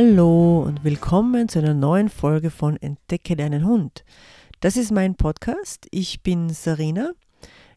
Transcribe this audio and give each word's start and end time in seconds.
Hallo 0.00 0.62
und 0.62 0.84
willkommen 0.84 1.48
zu 1.48 1.58
einer 1.58 1.74
neuen 1.74 2.08
Folge 2.08 2.50
von 2.50 2.76
Entdecke 2.76 3.34
deinen 3.34 3.66
Hund. 3.66 4.04
Das 4.60 4.76
ist 4.76 4.92
mein 4.92 5.16
Podcast. 5.16 5.88
Ich 5.90 6.22
bin 6.22 6.50
Sarina. 6.50 7.10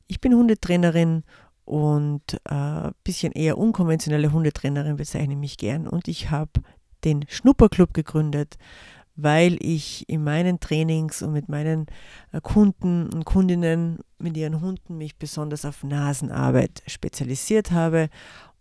Ich 0.06 0.22
bin 0.22 0.36
Hundetrainerin 0.36 1.24
und 1.66 2.40
ein 2.44 2.90
äh, 2.90 2.92
bisschen 3.04 3.32
eher 3.32 3.58
unkonventionelle 3.58 4.32
Hundetrainerin 4.32 4.98
bezeichne 4.98 5.36
mich 5.36 5.58
gern. 5.58 5.88
Und 5.88 6.08
ich 6.08 6.30
habe 6.30 6.52
den 7.04 7.26
Schnupperclub 7.28 7.92
gegründet, 7.92 8.60
weil 9.16 9.58
ich 9.60 10.08
in 10.08 10.24
meinen 10.24 10.60
Trainings 10.60 11.24
und 11.24 11.34
mit 11.34 11.50
meinen 11.50 11.88
äh, 12.34 12.40
Kunden 12.40 13.10
und 13.12 13.26
Kundinnen 13.26 13.98
mit 14.20 14.38
ihren 14.38 14.62
Hunden 14.62 15.00
mich 15.00 15.18
besonders 15.18 15.66
auf 15.66 15.84
Nasenarbeit 15.84 16.84
spezialisiert 16.86 17.72
habe 17.72 18.10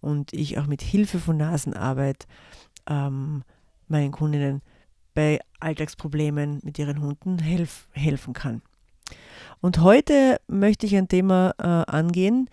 und 0.01 0.33
ich 0.33 0.59
auch 0.59 0.67
mit 0.67 0.81
Hilfe 0.81 1.19
von 1.19 1.37
Nasenarbeit 1.37 2.27
ähm, 2.91 3.43
meinen 3.89 4.13
Kundinnen 4.13 4.61
bei 5.15 5.41
Alltagsproblemen 5.61 6.61
mit 6.63 6.79
ihren 6.79 7.01
Hunden 7.01 7.39
helf 7.39 7.89
helfen 7.93 8.35
kann. 8.35 8.61
Und 9.61 9.81
heute 9.81 10.41
möchte 10.47 10.87
ich 10.87 10.97
ein 10.97 11.09
Thema 11.09 11.55
äh, 11.59 11.91
angehen, 11.91 12.49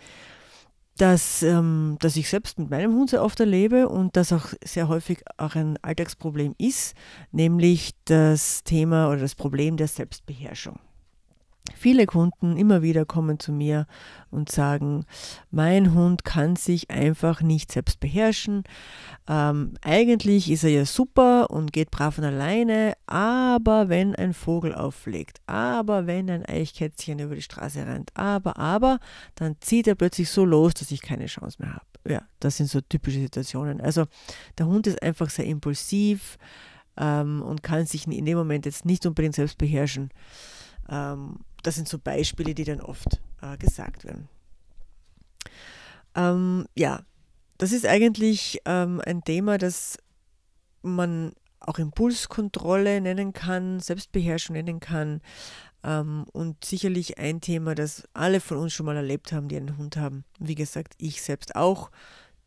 das, 0.98 1.44
ähm, 1.44 1.98
das 2.00 2.16
ich 2.16 2.30
selbst 2.30 2.58
mit 2.58 2.70
meinem 2.70 2.94
Hund 2.94 3.12
sehr 3.12 3.23
oft 3.23 3.40
erlebe 3.40 3.88
und 3.88 4.18
das 4.18 4.34
auch 4.34 4.48
sehr 4.63 4.88
häufig 4.88 5.20
auch 5.38 5.55
ein 5.55 5.77
Alltagsproblem 5.82 6.55
ist, 6.58 6.96
nämlich 7.32 7.91
das 8.05 8.63
Thema 8.63 9.10
oder 9.10 9.20
das 9.20 9.35
Problem 9.35 9.77
der 9.77 9.88
Selbstbeherrschung. 9.88 10.80
Viele 11.76 12.05
Kunden 12.05 12.57
immer 12.57 12.82
wieder 12.82 13.05
kommen 13.05 13.40
zu 13.40 13.51
mir 13.51 13.87
und 14.32 14.51
sagen, 14.51 15.05
mein 15.51 15.93
Hund 15.93 16.24
kann 16.26 16.55
sich 16.55 16.90
einfach 16.90 17.41
nicht 17.41 17.71
selbst 17.71 17.99
beherrschen. 17.99 18.63
Ähm, 19.27 19.74
eigentlich 19.82 20.49
ist 20.49 20.63
er 20.63 20.71
ja 20.71 20.85
super 20.85 21.49
und 21.49 21.74
geht 21.74 21.91
brav 21.91 22.15
von 22.15 22.24
alleine, 22.24 22.93
aber 23.05 23.90
wenn 23.90 24.15
ein 24.15 24.34
Vogel 24.34 24.74
auflegt, 24.74 25.40
aber 25.46 26.07
wenn 26.07 26.29
ein 26.29 26.46
Eichkätzchen 26.46 27.20
über 27.20 27.35
die 27.35 27.41
Straße 27.41 27.85
rennt, 27.85 28.12
aber, 28.15 28.57
aber, 28.57 28.99
dann 29.35 29.55
zieht 29.59 29.87
er 29.87 29.96
plötzlich 29.96 30.29
so 30.29 30.46
los, 30.46 30.74
dass 30.74 30.91
ich 30.91 31.02
keine 31.02 31.27
Chance 31.27 31.57
mehr 31.59 31.74
habe. 31.74 31.85
Ja, 32.07 32.21
das 32.40 32.57
sind 32.57 32.70
so 32.70 32.79
typische 32.81 33.20
Situationen. 33.20 33.81
Also 33.81 34.05
der 34.57 34.68
Hund 34.68 34.87
ist 34.87 35.02
einfach 35.02 35.29
sehr 35.29 35.46
impulsiv 35.46 36.37
ähm, 36.98 37.41
und 37.41 37.63
kann 37.63 37.85
sich 37.85 38.07
in 38.07 38.26
dem 38.26 38.37
Moment 38.37 38.65
jetzt 38.65 38.85
nicht 38.85 39.05
unbedingt 39.05 39.35
selbst 39.35 39.57
beherrschen. 39.57 40.09
Ähm, 40.90 41.40
das 41.63 41.76
sind 41.76 41.88
so 41.88 42.00
Beispiele, 42.00 42.54
die 42.54 42.63
dann 42.63 42.82
oft 42.82 43.22
äh, 43.41 43.58
gesagt 43.58 44.05
werden. 44.05 44.30
Ähm, 46.16 46.66
ja, 46.76 47.02
das 47.58 47.72
ist 47.72 47.86
eigentlich 47.86 48.60
ähm, 48.66 49.02
ein 49.05 49.24
Thema, 49.24 49.58
das 49.58 49.98
man 50.82 51.34
auch 51.60 51.80
Impulskontrolle 51.80 53.02
nennen 53.02 53.34
kann, 53.34 53.80
Selbstbeherrschung 53.80 54.54
nennen 54.55 54.80
kann 54.80 55.22
ähm, 55.84 56.26
und 56.32 56.64
sicherlich 56.64 57.18
ein 57.18 57.41
Thema, 57.41 57.76
das 57.76 58.04
alle 58.14 58.40
von 58.40 58.58
uns 58.58 58.74
schon 58.74 58.86
mal 58.86 58.96
erlebt 58.96 59.32
haben, 59.32 59.48
die 59.48 59.58
einen 59.58 59.77
Hund 59.77 59.98
haben. 59.98 60.24
Wie 60.40 60.55
gesagt, 60.55 60.94
ich 60.98 61.21
selbst 61.21 61.55
auch, 61.55 61.92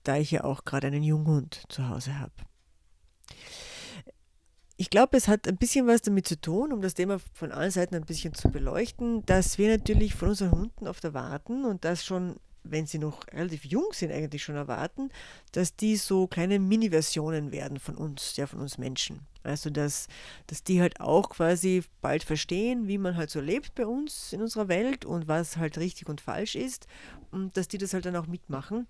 da 0.05 0.17
ich 0.17 0.31
ja 0.31 0.45
auch 0.45 0.65
gerade 0.65 0.87
einen 0.87 1.03
Junghund 1.03 1.63
zu 1.69 1.89
Hause 1.89 2.19
habe. 2.19 2.33
Ich 4.81 4.89
glaube, 4.89 5.19
es 5.19 5.29
hat 5.29 5.47
ein 5.47 5.59
bisschen 5.59 5.87
was 5.87 6.01
damit 6.01 6.27
zu 6.27 6.41
tun, 6.41 6.73
um 6.73 6.81
das 6.81 6.95
Thema 6.95 7.19
von 7.35 7.53
allen 7.53 7.71
Seiten 7.71 7.95
ein 7.95 8.07
bisschen 8.07 8.33
zu 8.33 8.49
beleuchten, 8.49 9.27
dass 9.27 9.59
wir 9.59 9.69
natürlich 9.69 10.15
von 10.15 10.31
unseren 10.31 10.53
Hunden 10.53 10.89
oft 10.89 11.05
erwarten 11.05 11.67
und 11.67 11.85
das 11.85 12.03
schon, 12.03 12.37
wenn 12.63 12.87
sie 12.87 12.99
noch 12.99 13.27
relativ 13.31 13.67
jung 13.67 13.89
sind, 13.93 14.11
eigentlich 14.11 14.43
schon 14.43 14.55
erwarten, 14.55 15.11
dass 15.53 15.77
die 15.77 15.97
so 15.97 16.27
kleine 16.27 16.59
Mini-Versionen 16.59 17.53
werden 17.53 17.79
von 17.79 17.95
uns, 17.95 18.37
ja, 18.37 18.47
von 18.47 18.61
uns 18.61 18.79
Menschen. 18.79 19.21
Also, 19.43 19.69
dass, 19.69 20.07
dass 20.47 20.65
die 20.65 20.81
halt 20.81 20.99
auch 20.99 21.29
quasi 21.29 21.83
bald 22.01 22.23
verstehen, 22.23 22.89
wie 22.89 22.97
man 22.97 23.19
halt 23.19 23.29
so 23.29 23.43
lebt 23.43 23.75
bei 23.75 23.85
uns 23.85 24.33
in 24.33 24.41
unserer 24.41 24.69
Welt 24.69 25.05
und 25.05 25.29
was 25.29 25.59
halt 25.59 25.77
richtig 25.77 26.09
und 26.09 26.23
falsch 26.23 26.55
ist 26.55 26.87
und 27.31 27.55
dass 27.59 27.69
die 27.69 27.77
das 27.77 27.93
halt 27.93 28.07
dann 28.07 28.17
auch 28.17 28.27
mitmachen 28.27 28.87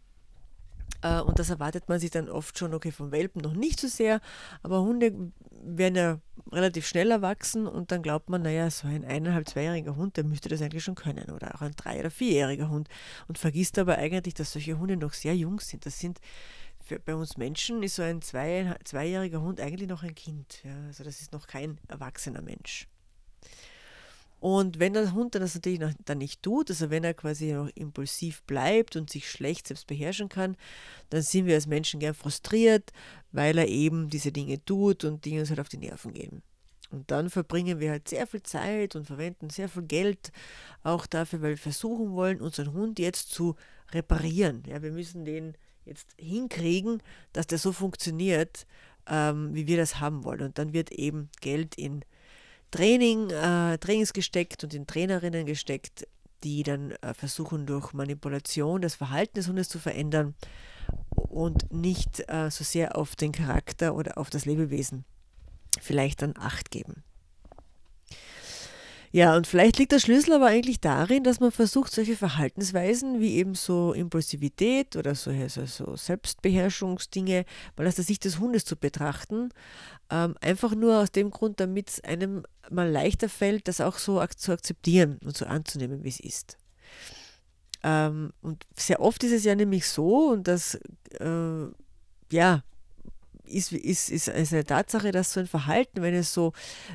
und 1.25 1.39
das 1.39 1.49
erwartet 1.49 1.89
man 1.89 1.99
sich 1.99 2.11
dann 2.11 2.28
oft 2.28 2.59
schon, 2.59 2.75
okay, 2.75 2.93
vom 2.93 3.11
Welpen 3.11 3.41
noch 3.41 3.55
nicht 3.55 3.81
so 3.81 3.89
sehr, 3.89 4.21
aber 4.62 4.83
Hunde 4.83 5.33
werden 5.62 5.95
ja 5.97 6.19
relativ 6.53 6.87
schnell 6.87 7.11
erwachsen 7.11 7.67
und 7.67 7.91
dann 7.91 8.03
glaubt 8.03 8.28
man, 8.28 8.43
naja, 8.43 8.71
so 8.71 8.87
ein 8.87 9.05
eineinhalb, 9.05 9.49
zweijähriger 9.49 9.97
Hund, 9.97 10.17
der 10.17 10.25
müsste 10.25 10.49
das 10.49 10.61
eigentlich 10.61 10.84
schon 10.84 10.95
können 10.95 11.31
oder 11.31 11.55
auch 11.55 11.62
ein 11.62 11.73
drei- 11.77 12.00
oder 12.00 12.11
vierjähriger 12.11 12.69
Hund 12.69 12.89
und 13.29 13.39
vergisst 13.39 13.79
aber 13.79 13.97
eigentlich, 13.97 14.34
dass 14.34 14.53
solche 14.53 14.79
Hunde 14.79 14.97
noch 14.97 15.12
sehr 15.12 15.34
jung 15.34 15.61
sind. 15.61 15.87
Das 15.87 15.99
sind 15.99 16.21
für, 16.83 16.99
bei 16.99 17.15
uns 17.15 17.37
Menschen 17.37 17.83
ist 17.83 17.97
so 17.97 18.03
ein 18.03 18.21
zwei, 18.23 18.75
zweijähriger 18.84 19.41
Hund 19.41 19.61
eigentlich 19.61 19.89
noch 19.89 20.03
ein 20.03 20.15
Kind. 20.15 20.62
Ja? 20.65 20.75
Also 20.87 21.05
das 21.05 21.21
ist 21.21 21.33
noch 21.33 21.47
kein 21.47 21.79
erwachsener 21.89 22.43
Mensch. 22.43 22.89
Und 24.41 24.78
wenn 24.78 24.95
der 24.95 25.12
Hund 25.12 25.34
das 25.34 25.55
natürlich 25.55 25.81
dann 26.06 26.19
nicht 26.19 26.43
tut, 26.43 26.71
also 26.71 26.89
wenn 26.89 27.05
er 27.05 27.12
quasi 27.12 27.53
noch 27.53 27.69
impulsiv 27.75 28.43
bleibt 28.45 28.97
und 28.97 29.11
sich 29.11 29.31
schlecht 29.31 29.69
selbst 29.69 29.87
beherrschen 29.87 30.31
kann, 30.31 30.56
dann 31.11 31.21
sind 31.21 31.45
wir 31.45 31.55
als 31.55 31.67
Menschen 31.67 32.01
gern 32.01 32.15
frustriert, 32.15 32.91
weil 33.33 33.59
er 33.59 33.69
eben 33.69 34.09
diese 34.09 34.33
Dinge 34.33 34.65
tut 34.65 35.05
und 35.05 35.27
die 35.27 35.39
uns 35.39 35.50
halt 35.50 35.61
auf 35.61 35.69
die 35.69 35.77
Nerven 35.77 36.15
gehen. 36.15 36.43
Und 36.91 37.11
dann 37.11 37.31
verbringen 37.31 37.81
wir 37.81 37.91
halt 37.91 38.09
sehr 38.09 38.27
viel 38.27 38.43
Zeit 38.43 38.97
und 38.97 39.06
verwenden 39.06 39.50
sehr 39.50 39.69
viel 39.69 39.83
Geld 39.83 40.33
auch 40.83 41.06
dafür, 41.06 41.43
weil 41.43 41.50
wir 41.50 41.59
versuchen 41.59 42.12
wollen, 42.12 42.41
unseren 42.41 42.73
Hund 42.73 42.99
jetzt 42.99 43.31
zu 43.31 43.56
reparieren. 43.93 44.65
Ja, 44.67 44.83
wir 44.83 44.91
müssen 44.91 45.25
den 45.25 45.55
jetzt 45.84 46.09
hinkriegen, 46.17 47.03
dass 47.33 47.47
der 47.47 47.59
so 47.59 47.73
funktioniert, 47.73 48.67
ähm, 49.06 49.55
wie 49.55 49.67
wir 49.67 49.77
das 49.77 50.00
haben 50.00 50.25
wollen. 50.25 50.43
Und 50.43 50.59
dann 50.59 50.73
wird 50.73 50.91
eben 50.93 51.29
Geld 51.41 51.77
in 51.77 52.05
Training, 52.70 53.31
äh, 53.31 53.78
Trainings 53.78 54.12
gesteckt 54.12 54.64
und 54.64 54.75
in 54.75 54.86
Trainerinnen 54.86 55.47
gesteckt, 55.47 56.06
die 56.44 56.62
dann 56.62 56.92
äh, 57.03 57.14
versuchen 57.14 57.66
durch 57.66 57.92
Manipulation 57.92 58.81
das 58.81 58.94
Verhalten 58.94 59.34
des 59.34 59.48
Hundes 59.48 59.69
zu 59.69 59.78
verändern 59.78 60.34
und 61.14 61.72
nicht 61.72 62.25
äh, 62.28 62.50
so 62.50 62.64
sehr 62.64 62.97
auf 62.97 63.16
den 63.16 63.32
Charakter 63.32 63.94
oder 63.94 64.19
auf 64.19 64.31
das 64.31 64.44
Lebewesen 64.44 65.04
vielleicht 65.81 66.22
dann 66.22 66.34
Acht 66.36 66.70
geben. 66.70 67.04
Ja, 69.12 69.37
und 69.37 69.48
vielleicht 69.48 69.78
liegt 69.78 69.91
der 69.91 69.98
Schlüssel 69.98 70.34
aber 70.34 70.47
eigentlich 70.47 70.81
darin, 70.81 71.25
dass 71.25 71.41
man 71.41 71.50
versucht, 71.50 71.93
solche 71.93 72.15
Verhaltensweisen 72.15 73.19
wie 73.19 73.34
eben 73.34 73.56
so 73.56 73.93
Impulsivität 73.93 74.94
oder 74.94 75.16
so, 75.16 75.31
also 75.31 75.66
so 75.66 75.97
Selbstbeherrschungsdinge 75.97 77.44
mal 77.76 77.88
aus 77.88 77.97
der 77.97 78.04
Sicht 78.04 78.25
des 78.25 78.38
Hundes 78.38 78.65
zu 78.65 78.76
betrachten. 78.76 79.49
Ähm, 80.10 80.37
einfach 80.41 80.76
nur 80.76 80.99
aus 81.00 81.10
dem 81.10 81.31
Grund, 81.31 81.59
damit 81.59 81.88
es 81.88 82.04
einem 82.04 82.44
mal 82.70 82.88
leichter 82.88 83.28
fällt, 83.28 83.66
das 83.66 83.81
auch 83.81 83.99
so 83.99 84.20
ak 84.20 84.38
zu 84.38 84.53
akzeptieren 84.53 85.19
und 85.25 85.37
so 85.37 85.44
anzunehmen, 85.44 86.04
wie 86.04 86.09
es 86.09 86.20
ist. 86.20 86.56
Ähm, 87.82 88.32
und 88.43 88.65
sehr 88.76 89.00
oft 89.00 89.25
ist 89.25 89.32
es 89.32 89.44
ja 89.44 89.56
nämlich 89.56 89.88
so, 89.88 90.28
und 90.28 90.47
das, 90.47 90.76
äh, 91.19 91.66
ja, 92.31 92.62
ist, 93.50 93.72
ist, 93.72 94.09
ist, 94.11 94.28
eine 94.28 94.65
Tatsache, 94.65 95.12
dass 95.12 95.33
so 95.33 95.41
ein 95.41 95.47
Verhalten, 95.47 96.03
wenn 96.03 96.15
es 96.15 96.33
so 96.33 96.53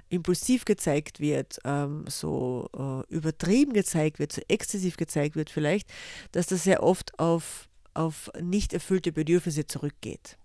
impulsiv 0.10 0.66
gezeigt 0.66 1.20
wird, 1.20 1.60
ähm, 1.66 2.06
so 2.08 2.70
äh, 2.78 3.14
übertrieben 3.14 3.74
gezeigt 3.74 4.20
wird, 4.20 4.32
so 4.32 4.42
exzessiv 4.48 4.98
gezeigt 4.98 5.36
wird 5.36 5.50
vielleicht, 5.50 5.90
dass 6.32 6.48
das 6.48 6.64
sehr 6.64 6.84
oft 6.84 7.18
auf, 7.20 7.68
auf 7.94 8.32
nicht 8.42 8.74
erfüllte 8.74 9.12
Bedürfnisse 9.12 9.68
zurückgeht. 9.68 10.38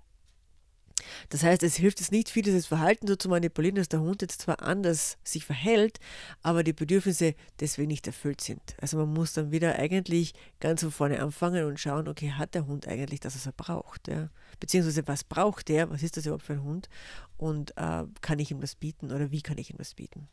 Das 1.29 1.43
heißt, 1.43 1.63
es 1.63 1.77
hilft 1.77 2.01
es 2.01 2.11
nicht 2.11 2.29
viel, 2.29 2.43
dieses 2.43 2.67
Verhalten 2.67 3.07
so 3.07 3.17
zu 3.17 3.29
manipulieren, 3.29 3.77
dass 3.77 3.89
der 3.89 4.01
Hund 4.01 4.23
jetzt 4.23 4.43
zwar 4.43 4.63
anders 4.63 5.19
sich 5.25 5.45
verhält, 5.45 5.99
aber 6.43 6.63
die 6.63 6.73
Bedürfnisse 6.73 7.35
deswegen 7.61 7.89
nicht 7.89 8.07
erfüllt 8.07 8.41
sind. 8.41 8.61
Also 8.81 8.97
man 8.97 9.13
muss 9.13 9.33
dann 9.33 9.51
wieder 9.51 9.77
eigentlich 9.77 10.35
ganz 10.61 10.83
von 10.83 10.91
vorne 10.91 11.23
anfangen 11.23 11.65
und 11.65 11.81
schauen, 11.81 12.09
okay, 12.09 12.33
hat 12.33 12.55
der 12.55 12.67
Hund 12.67 12.89
eigentlich 12.89 13.21
das, 13.21 13.35
was 13.35 13.47
er 13.47 13.53
braucht? 13.53 14.09
Ja? 14.09 14.31
Beziehungsweise 14.59 15.07
was 15.07 15.25
braucht 15.25 15.69
der? 15.69 15.91
Was 15.91 16.03
ist 16.03 16.17
das 16.17 16.27
überhaupt 16.27 16.45
für 16.45 16.55
ein 16.55 16.63
Hund? 16.63 16.89
Und 17.37 17.77
äh, 17.77 18.05
kann 18.21 18.39
ich 18.39 18.51
ihm 18.51 18.61
das 18.61 18.75
bieten 18.75 19.13
oder 19.13 19.31
wie 19.31 19.43
kann 19.43 19.59
ich 19.59 19.71
ihm 19.71 19.79
das 19.79 19.95
bieten? 19.95 20.29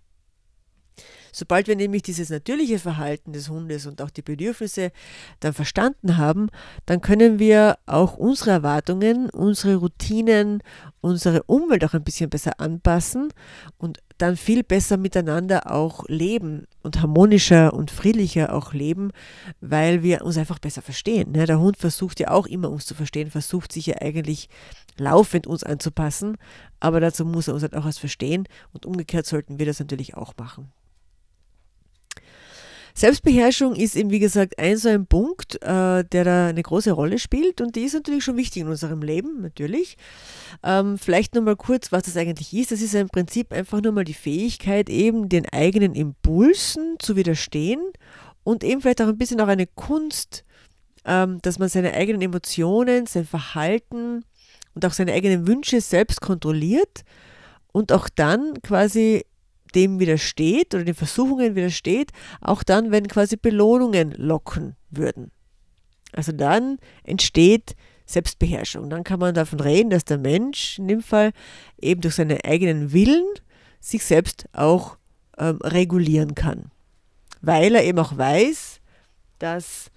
Sobald 1.31 1.67
wir 1.67 1.75
nämlich 1.75 2.01
dieses 2.01 2.29
natürliche 2.29 2.79
Verhalten 2.79 3.33
des 3.33 3.49
Hundes 3.49 3.85
und 3.85 4.01
auch 4.01 4.09
die 4.09 4.21
Bedürfnisse 4.21 4.91
dann 5.39 5.53
verstanden 5.53 6.17
haben, 6.17 6.49
dann 6.85 7.01
können 7.01 7.39
wir 7.39 7.77
auch 7.85 8.17
unsere 8.17 8.51
Erwartungen, 8.51 9.29
unsere 9.29 9.75
Routinen, 9.75 10.63
unsere 11.01 11.43
Umwelt 11.43 11.85
auch 11.85 11.93
ein 11.93 12.03
bisschen 12.03 12.29
besser 12.29 12.59
anpassen 12.59 13.29
und 13.77 13.99
dann 14.17 14.35
viel 14.35 14.63
besser 14.63 14.97
miteinander 14.97 15.71
auch 15.71 16.05
leben 16.07 16.65
und 16.81 17.01
harmonischer 17.01 17.73
und 17.73 17.91
friedlicher 17.91 18.53
auch 18.53 18.73
leben, 18.73 19.11
weil 19.61 20.01
wir 20.01 20.23
uns 20.23 20.37
einfach 20.37 20.59
besser 20.59 20.81
verstehen. 20.81 21.33
Ne? 21.33 21.45
Der 21.45 21.59
Hund 21.59 21.77
versucht 21.77 22.19
ja 22.19 22.31
auch 22.31 22.47
immer 22.47 22.69
uns 22.69 22.85
zu 22.85 22.95
verstehen, 22.95 23.29
versucht 23.29 23.71
sich 23.71 23.85
ja 23.85 24.01
eigentlich 24.01 24.49
laufend 24.97 25.45
uns 25.45 25.63
anzupassen, 25.63 26.37
aber 26.79 26.99
dazu 26.99 27.25
muss 27.25 27.47
er 27.47 27.53
uns 27.53 27.63
halt 27.63 27.75
auch 27.75 27.85
was 27.85 27.99
verstehen 27.99 28.47
und 28.73 28.85
umgekehrt 28.85 29.25
sollten 29.25 29.59
wir 29.59 29.65
das 29.65 29.79
natürlich 29.79 30.15
auch 30.15 30.33
machen. 30.37 30.71
Selbstbeherrschung 32.97 33.75
ist 33.75 33.95
eben, 33.95 34.09
wie 34.09 34.17
gesagt, 34.17 34.57
ein 34.57 34.75
so 34.75 34.89
ein 34.89 35.05
Punkt, 35.05 35.61
äh, 35.61 36.03
der 36.03 36.23
da 36.23 36.47
eine 36.47 36.63
große 36.63 36.91
Rolle 36.91 37.19
spielt 37.19 37.61
und 37.61 37.75
die 37.75 37.83
ist 37.83 37.93
natürlich 37.93 38.23
schon 38.23 38.37
wichtig 38.37 38.63
in 38.63 38.69
unserem 38.69 39.03
Leben, 39.03 39.39
natürlich. 39.39 39.97
Ähm, 40.63 40.97
vielleicht 40.97 41.35
nochmal 41.35 41.57
kurz, 41.57 41.91
was 41.91 42.01
das 42.03 42.17
eigentlich 42.17 42.51
ist. 42.55 42.71
Das 42.71 42.81
ist 42.81 42.95
im 42.95 43.09
Prinzip 43.09 43.53
einfach 43.53 43.83
nur 43.83 43.91
mal 43.91 44.03
die 44.03 44.15
Fähigkeit, 44.15 44.89
eben 44.89 45.29
den 45.29 45.47
eigenen 45.47 45.93
Impulsen 45.93 46.95
zu 46.97 47.15
widerstehen 47.15 47.81
und 48.43 48.63
eben 48.63 48.81
vielleicht 48.81 49.03
auch 49.03 49.07
ein 49.09 49.17
bisschen 49.19 49.41
auch 49.41 49.47
eine 49.47 49.67
Kunst, 49.67 50.43
ähm, 51.05 51.37
dass 51.43 51.59
man 51.59 51.69
seine 51.69 51.93
eigenen 51.93 52.23
Emotionen, 52.23 53.05
sein 53.05 53.25
Verhalten 53.25 54.25
und 54.73 54.85
auch 54.87 54.93
seine 54.93 55.13
eigenen 55.13 55.45
Wünsche 55.45 55.81
selbst 55.81 56.19
kontrolliert 56.19 57.03
und 57.71 57.91
auch 57.91 58.09
dann 58.09 58.59
quasi 58.63 59.23
dem 59.77 59.99
widersteht 59.99 60.73
oder 60.73 60.83
den 60.83 60.95
Versuchungen 60.95 61.55
widersteht, 61.55 62.11
auch 62.41 62.63
dann, 62.63 62.91
wenn 62.91 63.07
quasi 63.07 63.37
Belohnungen 63.37 64.11
locken 64.11 64.75
würden. 64.89 65.31
Also 66.13 66.31
dann 66.31 66.79
entsteht 67.03 67.75
Selbstbeherrschung. 68.05 68.89
Dann 68.89 69.03
kann 69.03 69.19
man 69.19 69.35
davon 69.35 69.59
reden, 69.59 69.91
dass 69.91 70.03
der 70.03 70.17
Mensch 70.17 70.79
in 70.79 70.87
dem 70.87 71.01
Fall 71.01 71.31
eben 71.79 72.01
durch 72.01 72.15
seinen 72.15 72.39
eigenen 72.41 72.91
Willen 72.91 73.25
sich 73.79 74.03
selbst 74.03 74.47
auch 74.53 74.97
ähm, 75.37 75.59
regulieren 75.61 76.33
kann. 76.33 76.71
Weil 77.41 77.75
er 77.75 77.83
eben 77.83 77.99
auch 77.99 78.17
weiß, 78.17 78.79
dass, 79.37 79.91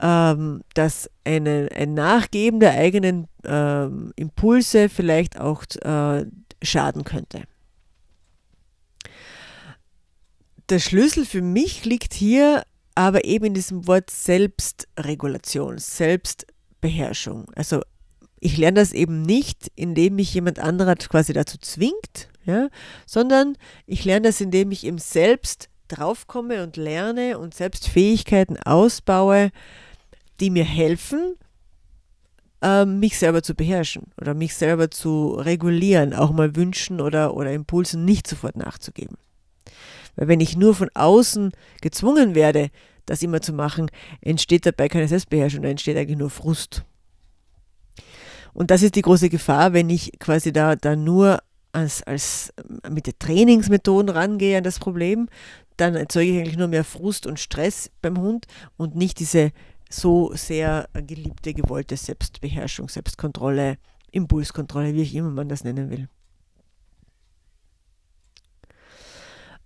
ähm, 0.00 0.62
dass 0.74 1.08
eine, 1.24 1.68
ein 1.76 1.94
Nachgeben 1.94 2.58
der 2.58 2.72
eigenen 2.72 3.28
ähm, 3.44 4.12
Impulse 4.16 4.88
vielleicht 4.88 5.38
auch 5.38 5.62
äh, 5.82 6.26
schaden 6.62 7.04
könnte 7.04 7.44
der 10.68 10.78
Schlüssel 10.78 11.24
für 11.24 11.42
mich 11.42 11.84
liegt 11.84 12.14
hier 12.14 12.64
aber 12.96 13.24
eben 13.24 13.46
in 13.46 13.54
diesem 13.54 13.86
Wort 13.86 14.10
Selbstregulation, 14.10 15.78
Selbstbeherrschung. 15.78 17.46
Also 17.54 17.82
ich 18.40 18.56
lerne 18.56 18.80
das 18.80 18.92
eben 18.92 19.22
nicht, 19.22 19.70
indem 19.76 20.16
mich 20.16 20.32
jemand 20.34 20.58
anderer 20.58 20.96
quasi 20.96 21.32
dazu 21.32 21.58
zwingt, 21.58 22.30
ja, 22.44 22.68
sondern 23.04 23.56
ich 23.86 24.04
lerne 24.04 24.28
das, 24.28 24.40
indem 24.40 24.70
ich 24.70 24.84
eben 24.84 24.98
selbst 24.98 25.68
draufkomme 25.88 26.62
und 26.62 26.76
lerne 26.76 27.38
und 27.38 27.54
selbst 27.54 27.86
Fähigkeiten 27.86 28.56
ausbaue, 28.56 29.50
die 30.40 30.50
mir 30.50 30.64
helfen, 30.64 31.34
ähm, 32.62 32.98
mich 32.98 33.18
selber 33.18 33.42
zu 33.42 33.54
beherrschen 33.54 34.12
oder 34.20 34.32
mich 34.32 34.54
selber 34.54 34.90
zu 34.90 35.34
regulieren, 35.34 36.14
auch 36.14 36.30
mal 36.30 36.56
Wünschen 36.56 37.00
oder, 37.00 37.34
oder 37.34 37.52
Impulsen 37.52 38.04
nicht 38.04 38.26
sofort 38.26 38.56
nachzugeben. 38.56 39.16
Weil 40.16 40.28
wenn 40.28 40.40
ich 40.40 40.56
nur 40.56 40.74
von 40.74 40.90
außen 40.94 41.52
gezwungen 41.80 42.34
werde, 42.34 42.70
das 43.04 43.22
immer 43.22 43.40
zu 43.40 43.52
machen, 43.52 43.90
entsteht 44.20 44.66
dabei 44.66 44.88
keine 44.88 45.08
Selbstbeherrschung, 45.08 45.62
da 45.62 45.68
entsteht 45.68 45.96
eigentlich 45.96 46.18
nur 46.18 46.30
Frust. 46.30 46.84
Und 48.52 48.70
das 48.70 48.82
ist 48.82 48.96
die 48.96 49.02
große 49.02 49.28
Gefahr, 49.28 49.72
wenn 49.74 49.90
ich 49.90 50.12
quasi 50.18 50.52
da, 50.52 50.76
da 50.76 50.96
nur 50.96 51.40
als, 51.72 52.02
als 52.02 52.52
mit 52.88 53.06
den 53.06 53.18
Trainingsmethoden 53.18 54.08
rangehe 54.08 54.56
an 54.56 54.64
das 54.64 54.78
Problem, 54.78 55.28
dann 55.76 55.94
erzeuge 55.94 56.30
ich 56.30 56.38
eigentlich 56.38 56.56
nur 56.56 56.68
mehr 56.68 56.84
Frust 56.84 57.26
und 57.26 57.38
Stress 57.38 57.90
beim 58.00 58.18
Hund 58.18 58.46
und 58.78 58.96
nicht 58.96 59.20
diese 59.20 59.52
so 59.90 60.32
sehr 60.34 60.88
geliebte, 60.94 61.52
gewollte 61.54 61.96
Selbstbeherrschung, 61.96 62.88
Selbstkontrolle, 62.88 63.76
Impulskontrolle, 64.10 64.94
wie 64.94 65.02
ich 65.02 65.14
immer 65.14 65.30
man 65.30 65.48
das 65.48 65.64
nennen 65.64 65.90
will. 65.90 66.08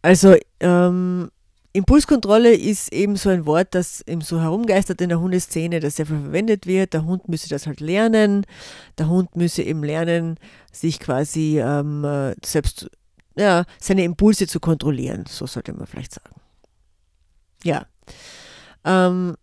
Also 0.02 0.36
ähm, 0.60 1.30
Impulskontrolle 1.72 2.52
ist 2.52 2.92
eben 2.92 3.16
so 3.16 3.28
ein 3.28 3.46
Wort, 3.46 3.74
das 3.74 4.00
eben 4.06 4.22
so 4.22 4.40
herumgeistert 4.40 5.00
in 5.00 5.08
der 5.08 5.20
Hundeszene, 5.20 5.78
das 5.78 5.96
sehr 5.96 6.06
viel 6.06 6.18
verwendet 6.18 6.66
wird. 6.66 6.94
Der 6.94 7.04
Hund 7.04 7.28
müsse 7.28 7.48
das 7.48 7.66
halt 7.66 7.80
lernen. 7.80 8.44
Der 8.98 9.08
Hund 9.08 9.36
müsse 9.36 9.62
eben 9.62 9.84
lernen, 9.84 10.36
sich 10.72 10.98
quasi 10.98 11.60
ähm, 11.60 12.04
äh, 12.04 12.34
selbst, 12.44 12.90
ja, 13.36 13.64
seine 13.78 14.02
Impulse 14.02 14.48
zu 14.48 14.58
kontrollieren. 14.58 15.24
So 15.28 15.46
sollte 15.46 15.72
man 15.72 15.86
vielleicht 15.86 16.14
sagen. 16.14 16.34
Ja. 17.62 17.86
Ähm, 18.84 19.36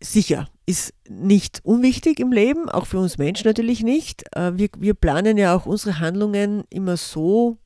sicher, 0.00 0.48
ist 0.66 0.94
nicht 1.08 1.60
unwichtig 1.64 2.20
im 2.20 2.30
Leben, 2.30 2.68
auch 2.68 2.86
für 2.86 2.98
uns 2.98 3.18
Menschen 3.18 3.48
natürlich 3.48 3.82
nicht. 3.82 4.24
Äh, 4.36 4.52
wir, 4.54 4.68
wir 4.78 4.94
planen 4.94 5.36
ja 5.36 5.56
auch 5.56 5.66
unsere 5.66 5.98
Handlungen 5.98 6.62
immer 6.70 6.96
so, 6.96 7.58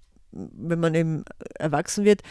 wenn 0.53 0.81
man 0.81 0.95
eben 0.95 1.25
erwachsen 1.59 2.05
wird, 2.05 2.23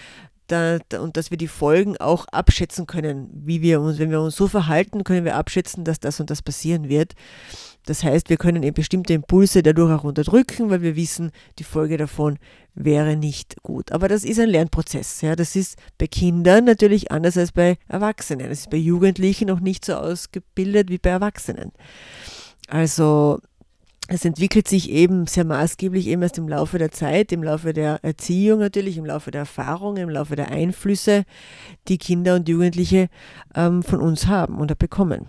da, 0.47 0.77
da, 0.89 1.01
und 1.01 1.17
dass 1.17 1.31
wir 1.31 1.37
die 1.37 1.47
Folgen 1.47 1.97
auch 1.97 2.27
abschätzen 2.27 2.85
können, 2.85 3.29
wie 3.33 3.61
wir 3.61 3.81
uns, 3.81 3.97
wenn 3.97 4.11
wir 4.11 4.21
uns 4.21 4.35
so 4.35 4.47
verhalten, 4.47 5.03
können 5.03 5.25
wir 5.25 5.35
abschätzen, 5.35 5.83
dass 5.83 5.99
das 5.99 6.19
und 6.19 6.29
das 6.29 6.41
passieren 6.41 6.87
wird. 6.87 7.13
Das 7.85 8.03
heißt, 8.03 8.29
wir 8.29 8.37
können 8.37 8.63
eben 8.63 8.73
bestimmte 8.73 9.13
Impulse 9.13 9.61
dadurch 9.61 9.91
auch 9.91 10.03
unterdrücken, 10.03 10.69
weil 10.69 10.81
wir 10.81 10.95
wissen, 10.95 11.31
die 11.59 11.63
Folge 11.63 11.97
davon 11.97 12.37
wäre 12.73 13.15
nicht 13.15 13.61
gut. 13.61 13.91
Aber 13.91 14.07
das 14.07 14.23
ist 14.23 14.39
ein 14.39 14.49
Lernprozess. 14.49 15.21
Ja. 15.21 15.35
Das 15.35 15.55
ist 15.55 15.77
bei 15.97 16.07
Kindern 16.07 16.65
natürlich 16.65 17.11
anders 17.11 17.37
als 17.37 17.51
bei 17.51 17.77
Erwachsenen. 17.87 18.51
Es 18.51 18.61
ist 18.61 18.69
bei 18.69 18.77
Jugendlichen 18.77 19.47
noch 19.47 19.59
nicht 19.59 19.85
so 19.85 19.93
ausgebildet 19.93 20.89
wie 20.89 20.97
bei 20.97 21.11
Erwachsenen. 21.11 21.71
Also 22.67 23.39
es 24.07 24.23
entwickelt 24.23 24.67
sich 24.67 24.91
eben 24.91 25.25
sehr 25.25 25.45
maßgeblich 25.45 26.07
eben 26.07 26.21
erst 26.21 26.37
im 26.37 26.47
Laufe 26.47 26.77
der 26.77 26.91
Zeit, 26.91 27.31
im 27.31 27.41
Laufe 27.41 27.73
der 27.73 28.03
Erziehung 28.03 28.59
natürlich, 28.59 28.97
im 28.97 29.05
Laufe 29.05 29.31
der 29.31 29.39
Erfahrung, 29.39 29.97
im 29.97 30.09
Laufe 30.09 30.35
der 30.35 30.51
Einflüsse, 30.51 31.23
die 31.87 31.97
Kinder 31.97 32.35
und 32.35 32.47
Jugendliche 32.47 33.07
ähm, 33.55 33.81
von 33.81 34.01
uns 34.01 34.27
haben 34.27 34.59
oder 34.59 34.75
bekommen. 34.75 35.25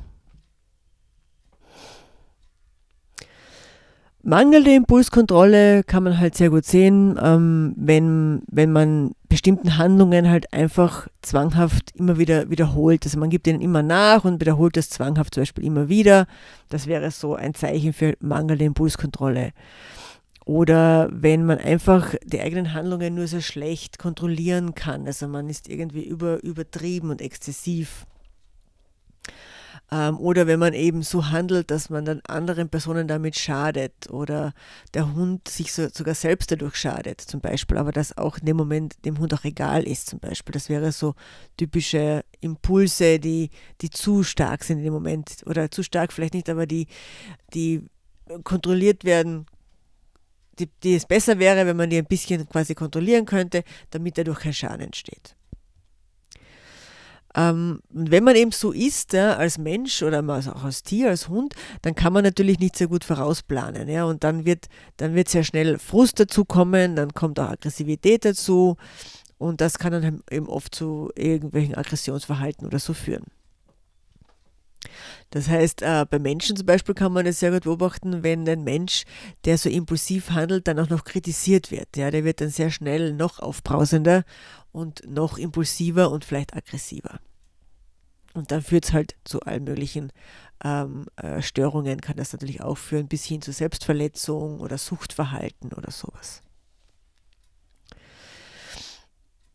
Mangelnde 4.22 4.74
Impulskontrolle 4.74 5.84
kann 5.84 6.02
man 6.02 6.18
halt 6.18 6.34
sehr 6.34 6.50
gut 6.50 6.64
sehen, 6.64 7.18
ähm, 7.22 7.74
wenn, 7.76 8.42
wenn 8.48 8.72
man 8.72 9.12
bestimmten 9.36 9.76
Handlungen 9.76 10.30
halt 10.30 10.50
einfach 10.54 11.08
zwanghaft 11.20 11.94
immer 11.94 12.16
wieder 12.16 12.48
wiederholt. 12.48 13.04
Also 13.04 13.18
man 13.18 13.28
gibt 13.28 13.46
ihnen 13.46 13.60
immer 13.60 13.82
nach 13.82 14.24
und 14.24 14.40
wiederholt 14.40 14.78
das 14.78 14.88
zwanghaft 14.88 15.34
zum 15.34 15.42
Beispiel 15.42 15.64
immer 15.64 15.90
wieder. 15.90 16.26
Das 16.70 16.86
wäre 16.86 17.10
so 17.10 17.34
ein 17.34 17.52
Zeichen 17.52 17.92
für 17.92 18.16
mangelnde 18.20 18.64
Impulskontrolle. 18.64 19.52
Oder 20.46 21.10
wenn 21.12 21.44
man 21.44 21.58
einfach 21.58 22.14
die 22.24 22.40
eigenen 22.40 22.72
Handlungen 22.72 23.14
nur 23.14 23.26
sehr 23.26 23.42
schlecht 23.42 23.98
kontrollieren 23.98 24.74
kann. 24.74 25.06
Also 25.06 25.28
man 25.28 25.50
ist 25.50 25.68
irgendwie 25.68 26.06
über, 26.06 26.42
übertrieben 26.42 27.10
und 27.10 27.20
exzessiv. 27.20 28.06
Ähm, 29.92 30.18
oder 30.18 30.46
wenn 30.46 30.58
man 30.58 30.74
eben 30.74 31.02
so 31.02 31.30
handelt, 31.30 31.70
dass 31.70 31.90
man 31.90 32.04
dann 32.04 32.20
anderen 32.26 32.68
Personen 32.68 33.06
damit 33.06 33.36
schadet 33.36 34.10
oder 34.10 34.52
der 34.94 35.14
Hund 35.14 35.48
sich 35.48 35.72
so, 35.72 35.88
sogar 35.92 36.14
selbst 36.14 36.50
dadurch 36.50 36.76
schadet 36.76 37.20
zum 37.20 37.40
Beispiel, 37.40 37.76
aber 37.76 37.92
das 37.92 38.16
auch 38.16 38.38
in 38.38 38.46
dem 38.46 38.56
Moment 38.56 39.04
dem 39.04 39.18
Hund 39.18 39.32
auch 39.32 39.44
egal 39.44 39.84
ist 39.84 40.10
zum 40.10 40.18
Beispiel. 40.18 40.52
Das 40.52 40.68
wäre 40.68 40.90
so 40.90 41.14
typische 41.56 42.24
Impulse, 42.40 43.20
die, 43.20 43.50
die 43.80 43.90
zu 43.90 44.24
stark 44.24 44.64
sind 44.64 44.78
in 44.78 44.84
dem 44.84 44.92
Moment 44.92 45.44
oder 45.46 45.70
zu 45.70 45.84
stark 45.84 46.12
vielleicht 46.12 46.34
nicht, 46.34 46.50
aber 46.50 46.66
die, 46.66 46.88
die 47.54 47.84
kontrolliert 48.42 49.04
werden 49.04 49.46
die, 50.58 50.70
die 50.82 50.94
es 50.94 51.06
besser 51.06 51.38
wäre, 51.38 51.66
wenn 51.66 51.76
man 51.76 51.90
die 51.90 51.98
ein 51.98 52.06
bisschen 52.06 52.48
quasi 52.48 52.74
kontrollieren 52.74 53.26
könnte, 53.26 53.62
damit 53.90 54.18
dadurch 54.18 54.40
kein 54.40 54.54
Schaden 54.54 54.80
entsteht. 54.80 55.36
Ähm, 57.36 57.80
wenn 57.90 58.24
man 58.24 58.34
eben 58.34 58.50
so 58.50 58.72
ist, 58.72 59.12
ja, 59.12 59.36
als 59.36 59.58
Mensch 59.58 60.02
oder 60.02 60.24
auch 60.26 60.64
als 60.64 60.82
Tier, 60.82 61.10
als 61.10 61.28
Hund, 61.28 61.54
dann 61.82 61.94
kann 61.94 62.12
man 62.14 62.24
natürlich 62.24 62.58
nicht 62.58 62.76
sehr 62.76 62.88
gut 62.88 63.04
vorausplanen. 63.04 63.88
Ja, 63.88 64.04
und 64.04 64.24
dann 64.24 64.46
wird, 64.46 64.66
dann 64.96 65.14
wird 65.14 65.28
sehr 65.28 65.44
schnell 65.44 65.78
Frust 65.78 66.18
dazu 66.18 66.46
kommen, 66.46 66.96
dann 66.96 67.12
kommt 67.12 67.38
auch 67.38 67.50
Aggressivität 67.50 68.24
dazu 68.24 68.76
und 69.38 69.60
das 69.60 69.78
kann 69.78 69.92
dann 69.92 70.22
eben 70.30 70.48
oft 70.48 70.74
zu 70.74 71.10
irgendwelchen 71.14 71.74
Aggressionsverhalten 71.74 72.66
oder 72.66 72.78
so 72.78 72.94
führen. 72.94 73.24
Das 75.30 75.48
heißt, 75.48 75.82
äh, 75.82 76.06
bei 76.08 76.18
Menschen 76.18 76.56
zum 76.56 76.66
Beispiel 76.66 76.94
kann 76.94 77.12
man 77.12 77.26
es 77.26 77.40
sehr 77.40 77.50
gut 77.50 77.64
beobachten, 77.64 78.22
wenn 78.22 78.48
ein 78.48 78.62
Mensch, 78.64 79.04
der 79.44 79.58
so 79.58 79.68
impulsiv 79.68 80.30
handelt, 80.30 80.68
dann 80.68 80.78
auch 80.78 80.88
noch 80.88 81.04
kritisiert 81.04 81.70
wird. 81.70 81.96
Ja, 81.96 82.10
der 82.10 82.24
wird 82.24 82.40
dann 82.40 82.50
sehr 82.50 82.70
schnell 82.70 83.12
noch 83.12 83.40
aufbrausender 83.40 84.24
und 84.72 85.02
noch 85.08 85.38
impulsiver 85.38 86.10
und 86.10 86.24
vielleicht 86.24 86.54
aggressiver. 86.54 87.20
Und 88.34 88.52
dann 88.52 88.62
führt 88.62 88.84
es 88.84 88.92
halt 88.92 89.16
zu 89.24 89.40
allen 89.40 89.64
möglichen 89.64 90.12
ähm, 90.62 91.06
äh, 91.16 91.42
Störungen, 91.42 92.00
kann 92.00 92.16
das 92.16 92.32
natürlich 92.32 92.62
auch 92.62 92.76
führen, 92.76 93.08
bis 93.08 93.24
hin 93.24 93.42
zu 93.42 93.52
Selbstverletzung 93.52 94.60
oder 94.60 94.78
Suchtverhalten 94.78 95.72
oder 95.72 95.90
sowas. 95.90 96.42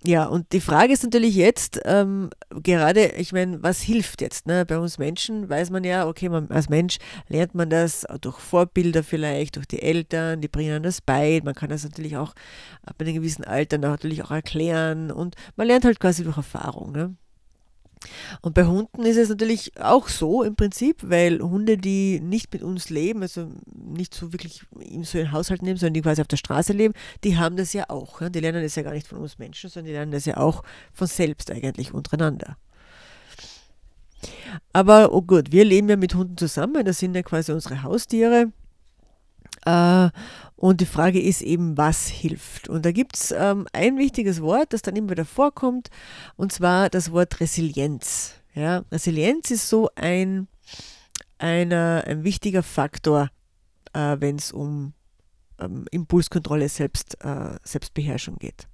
Ja, 0.04 0.26
und 0.26 0.52
die 0.52 0.62
Frage 0.62 0.94
ist 0.94 1.04
natürlich 1.04 1.36
jetzt, 1.36 1.80
ähm, 1.86 2.32
gerade, 2.50 3.14
ich 3.18 3.34
meine, 3.34 3.62
was 3.62 3.82
hilft 3.82 4.22
jetzt? 4.22 4.48
Ne? 4.48 4.66
Bei 4.66 4.80
uns 4.80 4.98
Menschen 4.98 5.48
weiß 5.48 5.70
man 5.70 5.84
ja, 5.84 6.08
okay, 6.08 6.28
man, 6.28 6.50
als 6.50 6.70
Mensch 6.70 6.98
lernt 7.28 7.54
man 7.54 7.70
das 7.70 8.08
durch 8.22 8.40
Vorbilder 8.40 9.04
vielleicht, 9.04 9.58
durch 9.58 9.68
die 9.68 9.82
Eltern, 9.84 10.42
die 10.42 10.48
bringen 10.48 10.82
das 10.82 11.02
bei. 11.02 11.40
Man 11.44 11.54
kann 11.54 11.70
das 11.70 11.84
natürlich 11.84 12.18
auch 12.18 12.34
ab 12.84 12.96
einem 13.00 13.14
gewissen 13.14 13.44
Alter 13.44 13.78
natürlich 13.78 14.24
auch 14.24 14.32
erklären 14.32 15.12
und 15.12 15.36
man 15.56 15.68
lernt 15.68 15.86
halt 15.86 16.00
quasi 16.00 16.24
durch 16.24 16.38
Erfahrung. 16.38 16.92
Ne? 16.94 17.16
Und 18.42 18.54
bei 18.54 18.66
Hunden 18.66 19.04
ist 19.04 19.18
es 19.18 19.30
natürlich 19.30 19.72
auch 19.80 20.08
so 20.08 20.44
im 20.44 20.56
Prinzip, 20.56 20.98
weil 21.04 21.40
Hunde, 21.40 21.78
die 21.78 22.20
nicht 22.20 22.52
mit 22.54 22.64
uns 22.64 22.90
leben, 22.90 23.22
also 23.22 23.50
nicht 23.74 24.14
so 24.14 24.34
wirklich 24.34 24.64
in 24.80 25.04
so 25.04 25.18
einen 25.20 25.32
Haushalt 25.32 25.62
nehmen, 25.62 25.78
sondern 25.78 25.94
die 25.94 26.02
quasi 26.02 26.22
auf 26.22 26.28
der 26.28 26.38
Straße 26.38 26.74
leben, 26.74 26.94
die 27.24 27.38
haben 27.38 27.58
das 27.58 27.74
ja 27.74 27.90
auch. 27.90 28.22
Ja? 28.22 28.30
Die 28.30 28.40
lernen 28.40 28.64
das 28.64 28.76
ja 28.76 28.84
gar 28.84 28.94
nicht 28.94 29.08
von 29.08 29.20
uns 29.20 29.38
Menschen, 29.38 29.70
sondern 29.70 29.88
die 29.88 29.94
lernen 29.94 30.12
das 30.12 30.26
ja 30.26 30.38
auch 30.38 30.64
von 30.94 31.08
selbst 31.08 31.52
eigentlich 31.52 31.94
untereinander. 31.94 32.58
Aber 34.74 35.14
oh 35.14 35.22
gut, 35.22 35.52
wir 35.52 35.66
leben 35.66 35.90
ja 35.90 35.96
mit 35.96 36.16
Hunden 36.16 36.38
zusammen, 36.38 36.86
das 36.86 37.00
sind 37.00 37.16
ja 37.16 37.24
quasi 37.24 37.52
unsere 37.52 37.84
Haustiere. 37.84 38.52
Äh, 39.66 40.10
und 40.56 40.82
die 40.82 40.86
Frage 40.86 41.20
ist 41.20 41.42
eben, 41.42 41.78
was 41.78 42.08
hilft? 42.08 42.70
Und 42.70 42.86
da 42.86 42.92
gibt 42.92 43.16
es 43.16 43.32
ähm, 43.32 43.68
ein 43.74 43.98
wichtiges 43.98 44.42
Wort, 44.42 44.74
das 44.74 44.82
dann 44.84 44.96
immer 44.96 45.10
wieder 45.10 45.26
vorkommt, 45.26 45.90
und 46.36 46.52
zwar 46.52 46.90
das 46.90 47.12
Wort 47.12 47.40
Resilienz. 47.40 48.36
Ja, 48.54 48.84
Resilienz 48.92 49.50
ist 49.50 49.70
so 49.70 49.90
ein, 49.96 50.48
einer, 51.38 52.04
ein 52.06 52.24
wichtiger 52.24 52.64
Faktor, 52.64 53.30
äh, 53.94 54.18
wenn 54.20 54.36
es 54.36 54.52
um 54.52 54.94
ähm, 55.60 55.86
Impulskontrolle, 55.90 56.70
Selbst, 56.70 57.18
äh, 57.24 57.58
Selbstbeherrschung 57.64 58.38
geht. 58.38 58.68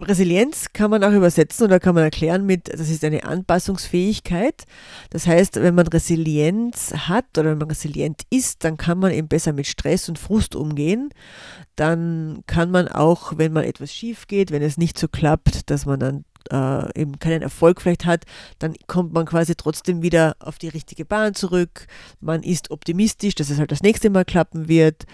Resilienz 0.00 0.72
kann 0.72 0.90
man 0.90 1.04
auch 1.04 1.12
übersetzen 1.12 1.64
oder 1.64 1.78
kann 1.78 1.94
man 1.94 2.04
erklären 2.04 2.44
mit, 2.46 2.68
das 2.72 2.88
ist 2.88 3.04
eine 3.04 3.24
Anpassungsfähigkeit. 3.24 4.64
Das 5.10 5.26
heißt, 5.26 5.56
wenn 5.56 5.74
man 5.74 5.86
Resilienz 5.86 6.92
hat 6.92 7.26
oder 7.38 7.50
wenn 7.50 7.58
man 7.58 7.68
resilient 7.68 8.22
ist, 8.30 8.64
dann 8.64 8.76
kann 8.76 8.98
man 8.98 9.12
eben 9.12 9.28
besser 9.28 9.52
mit 9.52 9.66
Stress 9.66 10.08
und 10.08 10.18
Frust 10.18 10.56
umgehen. 10.56 11.10
Dann 11.76 12.42
kann 12.46 12.70
man 12.70 12.88
auch, 12.88 13.34
wenn 13.36 13.52
mal 13.52 13.64
etwas 13.64 13.92
schief 13.92 14.26
geht, 14.26 14.50
wenn 14.50 14.62
es 14.62 14.78
nicht 14.78 14.98
so 14.98 15.08
klappt, 15.08 15.70
dass 15.70 15.86
man 15.86 16.00
dann 16.00 16.24
äh, 16.50 17.00
eben 17.00 17.18
keinen 17.18 17.42
Erfolg 17.42 17.80
vielleicht 17.80 18.04
hat, 18.04 18.24
dann 18.58 18.74
kommt 18.86 19.12
man 19.12 19.26
quasi 19.26 19.54
trotzdem 19.54 20.02
wieder 20.02 20.36
auf 20.40 20.58
die 20.58 20.68
richtige 20.68 21.04
Bahn 21.04 21.34
zurück. 21.34 21.86
Man 22.20 22.42
ist 22.42 22.70
optimistisch, 22.70 23.34
dass 23.34 23.50
es 23.50 23.58
halt 23.58 23.72
das 23.72 23.82
nächste 23.82 24.10
Mal 24.10 24.24
klappen 24.24 24.68
wird. 24.68 25.04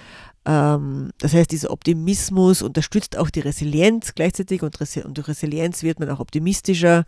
Ähm, 0.49 1.11
das 1.19 1.35
heißt, 1.35 1.53
dieser 1.53 1.71
Optimismus 1.71 2.63
unterstützt 2.63 3.19
auch 3.19 3.29
die 3.29 3.41
Resilienz 3.41 4.15
gleichzeitig 4.15 4.63
und, 4.63 4.75
durch 4.81 5.29
Resilienz 5.29 5.83
wird 5.83 6.01
man 6.01 6.09
auch 6.09 6.21
optimistischer. 6.21 7.05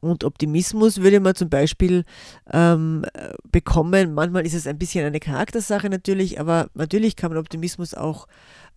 Und 0.00 0.24
Optimismus 0.24 1.00
würde 1.00 1.20
man 1.20 1.34
zum 1.34 1.48
Beispiel 1.48 2.04
ähm, 2.52 3.04
bekommen. 3.50 4.14
Manchmal 4.14 4.44
ist 4.46 4.54
es 4.54 4.66
ein 4.66 4.78
bisschen 4.78 5.04
eine 5.04 5.20
Charaktersache 5.20 5.88
natürlich, 5.88 6.40
aber 6.40 6.70
natürlich 6.74 7.14
kann 7.14 7.30
man 7.30 7.38
Optimismus 7.38 7.94
auch 7.94 8.26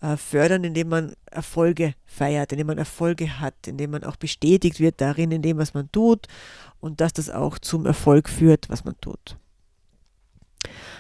äh, 0.02 0.18
fördern, 0.18 0.64
indem 0.64 0.90
man 0.90 1.14
Erfolge 1.26 1.94
feiert, 2.06 2.52
indem 2.52 2.68
man 2.68 2.78
Erfolge 2.78 3.40
hat, 3.40 3.68
indem 3.68 3.92
man 3.92 4.04
auch 4.04 4.18
bestätigt 4.18 4.80
wird 4.80 5.02
darin, 5.02 5.32
in 5.32 5.42
dem, 5.42 5.58
was 5.58 5.74
man 5.74 5.92
tut 5.92 6.28
und 6.80 7.02
dass 7.02 7.14
das 7.14 7.30
auch 7.30 7.58
zum 7.60 7.86
Erfolg 7.86 8.30
führt, 8.30 8.70
was 8.70 8.84
man 8.84 8.96
tut 9.02 9.38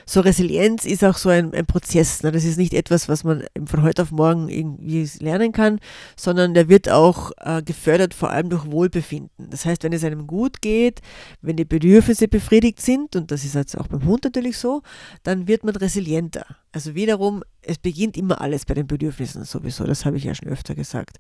so 0.06 0.22
Resilienz 0.22 0.86
ist 0.86 1.04
auch 1.04 1.18
so 1.18 1.30
ein, 1.30 1.54
ein 1.54 1.66
Prozess. 1.66 2.22
Ne? 2.22 2.32
Das 2.32 2.44
ist 2.44 2.58
nicht 2.58 2.74
etwas, 2.74 3.10
was 3.10 3.24
man 3.24 3.46
von 3.66 3.82
heute 3.82 4.04
auf 4.04 4.12
morgen 4.12 4.50
irgendwie 4.50 5.10
lernen 5.20 5.52
kann, 5.52 5.80
sondern 6.16 6.54
der 6.54 6.70
wird 6.70 6.90
auch 6.90 7.32
äh, 7.40 7.64
gefördert, 7.64 8.14
vor 8.14 8.30
allem 8.30 8.50
durch 8.50 8.70
Wohlbefinden. 8.72 9.50
Das 9.50 9.66
heißt, 9.66 9.84
wenn 9.84 9.94
es 9.94 10.04
einem 10.04 10.28
gut 10.28 10.62
geht, 10.62 11.02
wenn 11.42 11.56
die 11.56 11.66
Bedürfnisse 11.66 12.28
befriedigt 12.28 12.82
sind, 12.82 13.16
und 13.16 13.32
das 13.32 13.44
ist 13.44 13.56
jetzt 13.56 13.78
auch 13.78 13.88
beim 13.88 14.06
Hund 14.06 14.24
natürlich 14.24 14.60
so, 14.60 14.84
dann 15.24 15.48
wird 15.48 15.64
man 15.64 15.76
resilienter. 15.76 16.46
Also 16.72 16.94
wiederum, 16.94 17.44
es 17.62 17.80
beginnt 17.80 18.16
immer 18.16 18.42
alles 18.42 18.66
bei 18.66 18.76
den 18.76 18.88
Bedürfnissen 18.88 19.44
sowieso, 19.44 19.86
das 19.86 20.06
habe 20.06 20.18
ich 20.18 20.24
ja 20.24 20.36
schon 20.36 20.50
öfter 20.50 20.76
gesagt. 20.76 21.18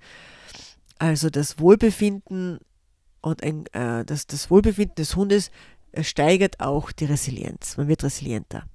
Also 0.99 1.29
das 1.29 1.59
Wohlbefinden 1.59 2.59
und 3.21 3.43
ein, 3.43 3.65
äh, 3.73 4.05
das, 4.05 4.27
das 4.27 4.51
Wohlbefinden 4.51 4.95
des 4.95 5.15
Hundes 5.15 5.49
steigert 6.01 6.59
auch 6.59 6.91
die 6.91 7.05
Resilienz. 7.05 7.77
Man 7.77 7.87
wird 7.87 8.03
resilienter. 8.03 8.65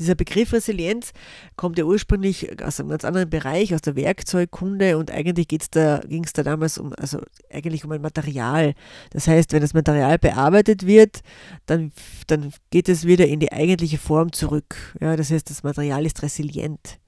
Dieser 0.00 0.14
Begriff 0.14 0.54
Resilienz 0.54 1.12
kommt 1.56 1.78
ja 1.78 1.84
ursprünglich 1.84 2.62
aus 2.64 2.80
einem 2.80 2.88
ganz 2.88 3.04
anderen 3.04 3.28
Bereich, 3.28 3.74
aus 3.74 3.82
der 3.82 3.96
Werkzeugkunde 3.96 4.96
und 4.96 5.10
eigentlich 5.10 5.46
da, 5.70 5.98
ging 5.98 6.24
es 6.24 6.32
da 6.32 6.42
damals 6.42 6.78
um, 6.78 6.94
also 6.94 7.20
eigentlich 7.52 7.84
um 7.84 7.92
ein 7.92 8.00
Material. 8.00 8.72
Das 9.10 9.28
heißt, 9.28 9.52
wenn 9.52 9.60
das 9.60 9.74
Material 9.74 10.18
bearbeitet 10.18 10.86
wird, 10.86 11.20
dann, 11.66 11.92
dann 12.28 12.52
geht 12.70 12.88
es 12.88 13.04
wieder 13.04 13.26
in 13.26 13.40
die 13.40 13.52
eigentliche 13.52 13.98
Form 13.98 14.32
zurück. 14.32 14.96
Ja, 15.00 15.16
das 15.16 15.30
heißt, 15.30 15.50
das 15.50 15.62
Material 15.62 16.06
ist 16.06 16.22
resilient. 16.22 16.98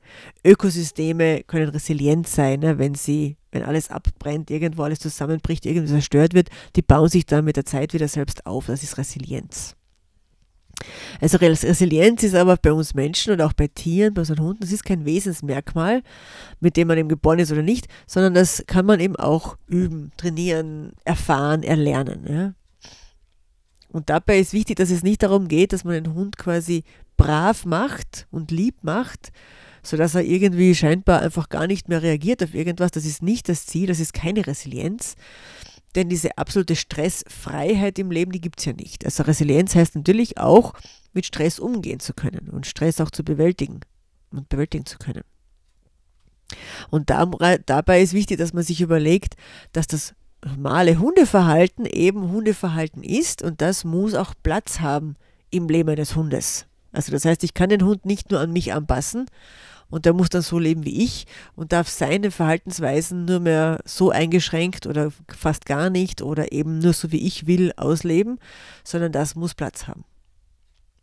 Ökosysteme 0.44 1.44
können 1.44 1.70
resilient 1.70 2.28
sein, 2.28 2.60
ne, 2.60 2.78
wenn 2.78 2.94
sie, 2.94 3.38
wenn 3.52 3.62
alles 3.62 3.90
abbrennt, 3.90 4.50
irgendwo 4.50 4.82
alles 4.82 4.98
zusammenbricht, 4.98 5.64
irgendwas 5.64 5.90
zerstört 5.90 6.34
wird, 6.34 6.50
die 6.76 6.82
bauen 6.82 7.08
sich 7.08 7.24
dann 7.24 7.46
mit 7.46 7.56
der 7.56 7.64
Zeit 7.64 7.94
wieder 7.94 8.08
selbst 8.08 8.44
auf. 8.44 8.66
Das 8.66 8.82
ist 8.82 8.98
Resilienz. 8.98 9.76
Also 11.20 11.38
Resilienz 11.38 12.22
ist 12.22 12.34
aber 12.34 12.56
bei 12.56 12.72
uns 12.72 12.94
Menschen 12.94 13.32
und 13.32 13.40
auch 13.40 13.52
bei 13.52 13.68
Tieren, 13.68 14.14
bei 14.14 14.22
unseren 14.22 14.40
Hunden, 14.40 14.60
das 14.60 14.72
ist 14.72 14.84
kein 14.84 15.04
Wesensmerkmal, 15.04 16.02
mit 16.60 16.76
dem 16.76 16.88
man 16.88 16.98
eben 16.98 17.08
geboren 17.08 17.38
ist 17.38 17.52
oder 17.52 17.62
nicht, 17.62 17.86
sondern 18.06 18.34
das 18.34 18.64
kann 18.66 18.86
man 18.86 19.00
eben 19.00 19.16
auch 19.16 19.56
üben, 19.66 20.12
trainieren, 20.16 20.92
erfahren, 21.04 21.62
erlernen. 21.62 22.26
Ja? 22.28 22.54
Und 23.88 24.08
dabei 24.08 24.38
ist 24.38 24.52
wichtig, 24.52 24.76
dass 24.76 24.90
es 24.90 25.02
nicht 25.02 25.22
darum 25.22 25.48
geht, 25.48 25.72
dass 25.72 25.84
man 25.84 25.94
den 25.94 26.14
Hund 26.14 26.38
quasi 26.38 26.82
brav 27.16 27.66
macht 27.66 28.26
und 28.30 28.50
lieb 28.50 28.76
macht, 28.82 29.32
sodass 29.82 30.14
er 30.14 30.22
irgendwie 30.22 30.74
scheinbar 30.74 31.20
einfach 31.20 31.48
gar 31.48 31.66
nicht 31.66 31.88
mehr 31.88 32.02
reagiert 32.02 32.42
auf 32.42 32.54
irgendwas. 32.54 32.90
Das 32.90 33.04
ist 33.04 33.22
nicht 33.22 33.48
das 33.48 33.66
Ziel, 33.66 33.86
das 33.86 34.00
ist 34.00 34.14
keine 34.14 34.46
Resilienz, 34.46 35.14
denn 35.94 36.08
diese 36.08 36.38
absolute 36.38 36.76
Stressfreiheit 36.76 37.98
im 37.98 38.10
Leben, 38.10 38.32
die 38.32 38.40
gibt 38.40 38.58
es 38.58 38.64
ja 38.64 38.72
nicht. 38.72 39.04
Also 39.04 39.22
Resilienz 39.24 39.74
heißt 39.74 39.94
natürlich 39.94 40.38
auch, 40.38 40.74
mit 41.12 41.26
Stress 41.26 41.58
umgehen 41.58 42.00
zu 42.00 42.14
können 42.14 42.48
und 42.48 42.66
Stress 42.66 43.00
auch 43.00 43.10
zu 43.10 43.22
bewältigen 43.22 43.80
und 44.30 44.48
bewältigen 44.48 44.86
zu 44.86 44.98
können. 44.98 45.22
Und 46.90 47.10
da, 47.10 47.26
dabei 47.66 48.02
ist 48.02 48.12
wichtig, 48.12 48.38
dass 48.38 48.52
man 48.52 48.62
sich 48.62 48.80
überlegt, 48.80 49.34
dass 49.72 49.86
das 49.86 50.14
normale 50.44 50.98
Hundeverhalten 50.98 51.86
eben 51.86 52.30
Hundeverhalten 52.30 53.02
ist 53.02 53.42
und 53.42 53.60
das 53.60 53.84
muss 53.84 54.14
auch 54.14 54.34
Platz 54.42 54.80
haben 54.80 55.16
im 55.50 55.68
Leben 55.68 55.90
eines 55.90 56.16
Hundes. 56.16 56.66
Also 56.92 57.12
das 57.12 57.24
heißt, 57.24 57.44
ich 57.44 57.54
kann 57.54 57.70
den 57.70 57.84
Hund 57.84 58.04
nicht 58.04 58.30
nur 58.30 58.40
an 58.40 58.52
mich 58.52 58.72
anpassen 58.72 59.26
und 59.92 60.06
der 60.06 60.14
muss 60.14 60.30
dann 60.30 60.42
so 60.42 60.58
leben 60.58 60.86
wie 60.86 61.04
ich 61.04 61.26
und 61.54 61.72
darf 61.72 61.88
seine 61.88 62.30
Verhaltensweisen 62.30 63.26
nur 63.26 63.40
mehr 63.40 63.78
so 63.84 64.10
eingeschränkt 64.10 64.86
oder 64.86 65.12
fast 65.28 65.66
gar 65.66 65.90
nicht 65.90 66.22
oder 66.22 66.50
eben 66.50 66.78
nur 66.78 66.94
so 66.94 67.12
wie 67.12 67.24
ich 67.26 67.46
will 67.46 67.72
ausleben, 67.76 68.38
sondern 68.84 69.12
das 69.12 69.36
muss 69.36 69.54
Platz 69.54 69.86
haben. 69.86 70.04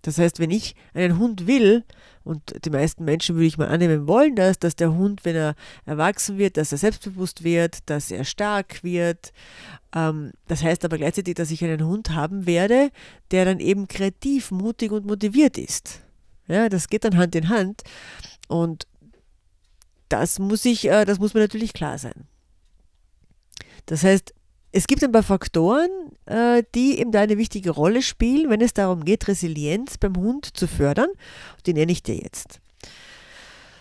Das 0.02 0.18
heißt, 0.18 0.40
wenn 0.40 0.50
ich 0.50 0.76
einen 0.94 1.20
Hund 1.20 1.46
will, 1.46 1.84
und 2.24 2.66
die 2.66 2.70
meisten 2.70 3.06
Menschen 3.06 3.36
würde 3.36 3.46
ich 3.46 3.58
mal 3.58 3.68
annehmen 3.68 4.08
wollen 4.08 4.36
das, 4.36 4.58
dass 4.58 4.76
der 4.76 4.94
Hund, 4.94 5.24
wenn 5.24 5.36
er 5.36 5.56
erwachsen 5.86 6.38
wird, 6.38 6.58
dass 6.58 6.72
er 6.72 6.78
selbstbewusst 6.80 7.44
wird, 7.44 7.78
dass 7.88 8.10
er 8.10 8.24
stark 8.24 8.84
wird. 8.84 9.34
Ähm, 9.96 10.32
das 10.48 10.64
heißt 10.64 10.84
aber 10.84 10.98
gleichzeitig, 10.98 11.36
dass 11.36 11.52
ich 11.52 11.64
einen 11.64 11.86
Hund 11.86 12.12
haben 12.12 12.46
werde, 12.46 12.90
der 13.32 13.46
dann 13.46 13.60
eben 13.60 13.88
kreativ, 13.88 14.52
mutig 14.52 14.92
und 14.92 15.06
motiviert 15.06 15.58
ist. 15.58 16.02
Ja, 16.50 16.68
das 16.68 16.90
geht 16.90 17.06
dann 17.06 17.16
Hand 17.16 17.36
in 17.36 17.48
Hand. 17.50 17.84
Und 18.48 18.88
das 20.10 20.40
muss 20.40 20.66
ich, 20.66 20.86
äh, 20.86 21.06
das 21.06 21.20
muss 21.20 21.34
mir 21.34 21.42
natürlich 21.42 21.74
klar 21.74 21.98
sein. 21.98 22.28
Das 23.86 24.04
heißt, 24.04 24.34
es 24.72 24.88
gibt 24.88 25.04
ein 25.04 25.12
paar 25.12 25.24
Faktoren, 25.24 25.90
äh, 26.26 26.64
die 26.76 27.00
eben 27.00 27.12
da 27.12 27.22
eine 27.22 27.38
wichtige 27.38 27.72
Rolle 27.72 28.02
spielen, 28.02 28.50
wenn 28.50 28.62
es 28.62 28.74
darum 28.74 29.06
geht, 29.06 29.28
Resilienz 29.28 29.98
beim 29.98 30.16
Hund 30.18 30.58
zu 30.58 30.68
fördern. 30.68 31.10
Die 31.66 31.74
nenne 31.74 31.92
ich 31.92 32.04
dir 32.04 32.16
jetzt. 32.16 32.60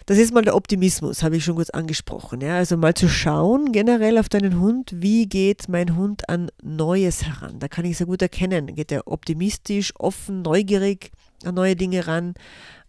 Das 0.06 0.16
ist 0.16 0.32
mal 0.32 0.42
der 0.42 0.56
Optimismus, 0.56 1.22
habe 1.22 1.36
ich 1.36 1.44
schon 1.44 1.56
kurz 1.56 1.68
angesprochen. 1.68 2.40
Ja? 2.40 2.56
Also 2.56 2.78
mal 2.78 2.94
zu 2.94 3.08
schauen 3.08 3.72
generell 3.72 4.16
auf 4.16 4.30
deinen 4.30 4.58
Hund, 4.58 4.92
wie 4.94 5.26
geht 5.26 5.68
mein 5.68 5.96
Hund 5.96 6.26
an 6.30 6.50
Neues 6.62 7.24
heran. 7.24 7.58
Da 7.58 7.68
kann 7.68 7.84
ich 7.84 7.98
sehr 7.98 8.06
gut 8.06 8.22
erkennen, 8.22 8.74
geht 8.74 8.90
er 8.90 9.06
optimistisch, 9.06 9.92
offen, 9.98 10.40
neugierig 10.40 11.10
an 11.44 11.54
neue 11.54 11.76
Dinge 11.76 12.06
ran 12.06 12.34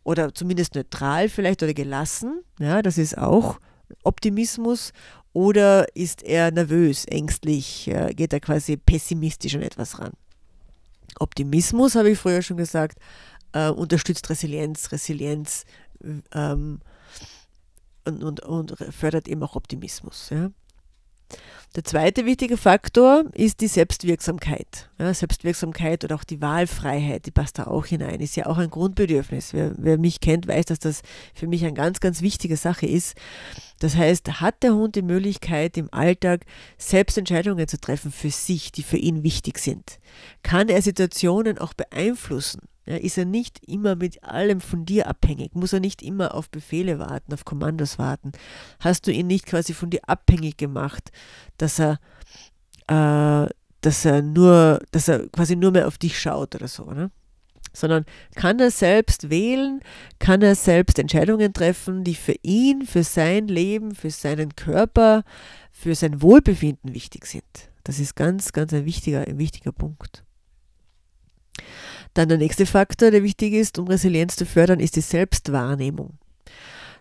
oder 0.04 0.34
zumindest 0.34 0.76
neutral 0.76 1.30
vielleicht 1.30 1.62
oder 1.64 1.74
gelassen. 1.74 2.42
Ja, 2.60 2.82
das 2.82 2.98
ist 2.98 3.18
auch 3.18 3.60
Optimismus. 4.04 4.92
Oder 5.32 5.86
ist 5.96 6.24
er 6.24 6.52
nervös, 6.52 7.06
ängstlich, 7.06 7.90
geht 8.16 8.34
er 8.34 8.40
quasi 8.40 8.78
pessimistisch 8.78 9.56
an 9.56 9.62
etwas 9.62 10.00
ran? 10.00 10.14
Optimismus, 11.20 11.96
habe 11.96 12.10
ich 12.12 12.18
früher 12.18 12.42
schon 12.42 12.58
gesagt, 12.58 12.98
äh, 13.54 13.70
unterstützt 13.70 14.30
Resilienz, 14.30 14.92
Resilienz 14.92 15.66
ähm, 16.34 16.80
und, 18.06 18.24
und, 18.24 18.40
und, 18.42 18.76
fördert 18.92 19.28
eben 19.28 19.44
auch 19.44 19.56
Optimismus. 19.56 20.30
Ja? 20.32 20.50
Der 21.76 21.84
zweite 21.84 22.26
wichtige 22.26 22.58
Faktor 22.58 23.26
ist 23.34 23.62
die 23.62 23.68
Selbstwirksamkeit. 23.68 24.90
Ja, 24.98 25.14
Selbstwirksamkeit 25.14 26.04
oder 26.04 26.16
auch 26.16 26.24
die 26.24 26.42
Wahlfreiheit, 26.42 27.28
die 27.28 27.32
passt 27.32 27.60
da 27.60 27.68
auch 27.68 27.86
hinein, 27.86 28.22
ist 28.22 28.36
ja 28.36 28.48
auch 28.48 28.58
ein 28.58 28.72
Grundbedürfnis. 28.72 29.54
Wer, 29.54 29.74
wer 29.78 30.00
mich 30.00 30.20
kennt, 30.20 30.48
weiß, 30.48 30.66
dass 30.66 30.80
das 30.80 31.04
für 31.36 31.46
mich 31.46 31.64
eine 31.64 31.76
ganz, 31.76 32.00
ganz 32.00 32.24
wichtige 32.24 32.58
Sache 32.58 32.88
ist. 32.88 33.16
Das 33.80 33.96
heißt, 33.96 34.42
hat 34.42 34.64
der 34.64 34.74
Hund 34.74 34.96
die 34.96 35.04
Möglichkeit, 35.04 35.78
im 35.78 35.94
Alltag 35.94 36.46
selbst 36.80 37.20
Entscheidungen 37.20 37.68
zu 37.68 37.80
treffen 37.80 38.12
für 38.12 38.32
sich, 38.32 38.72
die 38.72 38.84
für 38.84 38.98
ihn 38.98 39.22
wichtig 39.22 39.60
sind? 39.60 40.00
Kann 40.42 40.70
er 40.70 40.82
Situationen 40.82 41.60
auch 41.60 41.76
beeinflussen? 41.76 42.62
Ja, 42.90 42.96
ist 42.96 43.20
er 43.20 43.26
nicht 43.26 43.64
immer 43.68 43.96
mit 43.96 44.24
allem 44.24 44.62
von 44.62 44.84
dir 44.84 45.06
abhängig? 45.06 45.54
Muss 45.54 45.74
er 45.74 45.80
nicht 45.80 46.02
immer 46.02 46.34
auf 46.34 46.50
Befehle 46.50 46.98
warten, 46.98 47.32
auf 47.32 47.46
Kommandos 47.46 48.00
warten? 48.00 48.32
Hast 48.80 49.06
du 49.06 49.12
ihn 49.12 49.28
nicht 49.28 49.46
quasi 49.46 49.76
von 49.76 49.92
dir 49.92 50.00
abhängig 50.08 50.58
gemacht, 50.58 51.12
dass 51.58 51.80
er, 51.80 52.00
äh, 52.88 53.48
dass 53.82 54.06
er 54.06 54.24
nur, 54.24 54.82
dass 54.90 55.08
er 55.08 55.30
quasi 55.30 55.56
nur 55.56 55.70
mehr 55.70 55.88
auf 55.88 56.00
dich 56.00 56.20
schaut 56.20 56.56
oder 56.56 56.68
so, 56.68 56.86
ne? 56.86 57.12
Sondern 57.74 58.06
kann 58.34 58.60
er 58.60 58.72
selbst 58.72 59.30
wählen, 59.30 59.82
kann 60.18 60.42
er 60.42 60.56
selbst 60.56 60.98
Entscheidungen 60.98 61.54
treffen, 61.54 62.04
die 62.04 62.16
für 62.16 62.36
ihn, 62.42 62.88
für 62.88 63.04
sein 63.04 63.48
Leben, 63.48 63.94
für 63.94 64.10
seinen 64.10 64.56
Körper, 64.56 65.24
für 65.72 65.94
sein 65.94 66.24
Wohlbefinden 66.24 66.96
wichtig 66.96 67.28
sind. 67.28 67.70
Das 67.84 68.00
ist 68.00 68.16
ganz, 68.16 68.52
ganz 68.52 68.74
ein 68.74 68.86
wichtiger, 68.86 69.28
ein 69.28 69.38
wichtiger 69.38 69.74
Punkt. 69.74 70.24
Dann 72.14 72.30
der 72.30 72.38
nächste 72.38 72.66
Faktor, 72.66 73.12
der 73.12 73.24
wichtig 73.24 73.54
ist, 73.54 73.80
um 73.80 73.88
Resilienz 73.88 74.36
zu 74.36 74.46
fördern, 74.46 74.80
ist 74.80 74.96
die 74.96 75.02
Selbstwahrnehmung. 75.02 76.18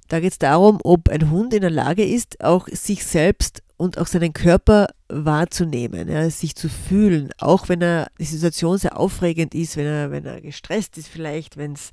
Da 0.09 0.21
geht 0.21 0.33
es 0.33 0.39
darum, 0.39 0.79
ob 0.85 1.09
ein 1.09 1.31
Hund 1.31 1.53
in 1.53 1.61
der 1.61 1.71
Lage 1.71 2.05
ist, 2.05 2.43
auch 2.43 2.67
sich 2.69 3.05
selbst 3.05 3.63
und 3.77 3.99
auch 3.99 4.07
seinen 4.07 4.33
Körper 4.33 4.89
wahrzunehmen, 5.09 6.09
ja, 6.09 6.29
sich 6.31 6.57
zu 6.57 6.69
fühlen, 6.69 7.31
auch 7.39 7.69
wenn 7.69 7.81
er 7.81 8.09
die 8.19 8.25
Situation 8.25 8.79
sehr 8.79 8.99
aufregend 8.99 9.55
ist, 9.55 9.77
wenn 9.77 9.87
er, 9.87 10.11
wenn 10.11 10.25
er 10.25 10.41
gestresst 10.41 10.99
ist 10.99 11.09
vielleicht, 11.09 11.57
wenn 11.57 11.73
es 11.75 11.93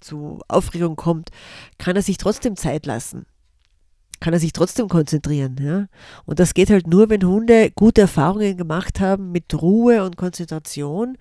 zu 0.00 0.40
Aufregung 0.48 0.96
kommt, 0.96 1.30
kann 1.78 1.96
er 1.96 2.02
sich 2.02 2.16
trotzdem 2.16 2.56
Zeit 2.56 2.86
lassen. 2.86 3.26
Kann 4.18 4.34
er 4.34 4.40
sich 4.40 4.52
trotzdem 4.52 4.88
konzentrieren. 4.88 5.56
Ja? 5.60 5.86
Und 6.26 6.40
das 6.40 6.52
geht 6.52 6.68
halt 6.68 6.86
nur, 6.86 7.08
wenn 7.08 7.24
Hunde 7.24 7.70
gute 7.70 8.02
Erfahrungen 8.02 8.56
gemacht 8.56 9.00
haben 9.00 9.32
mit 9.32 9.54
Ruhe 9.54 10.04
und 10.04 10.16
Konzentration 10.16 11.16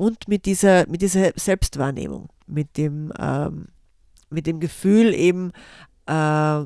und 0.00 0.28
mit 0.28 0.46
dieser, 0.46 0.88
mit 0.88 1.02
dieser 1.02 1.32
Selbstwahrnehmung, 1.36 2.30
mit 2.46 2.78
dem, 2.78 3.12
ähm, 3.18 3.68
mit 4.30 4.46
dem 4.46 4.58
Gefühl 4.58 5.12
eben, 5.12 5.52
äh, 6.06 6.62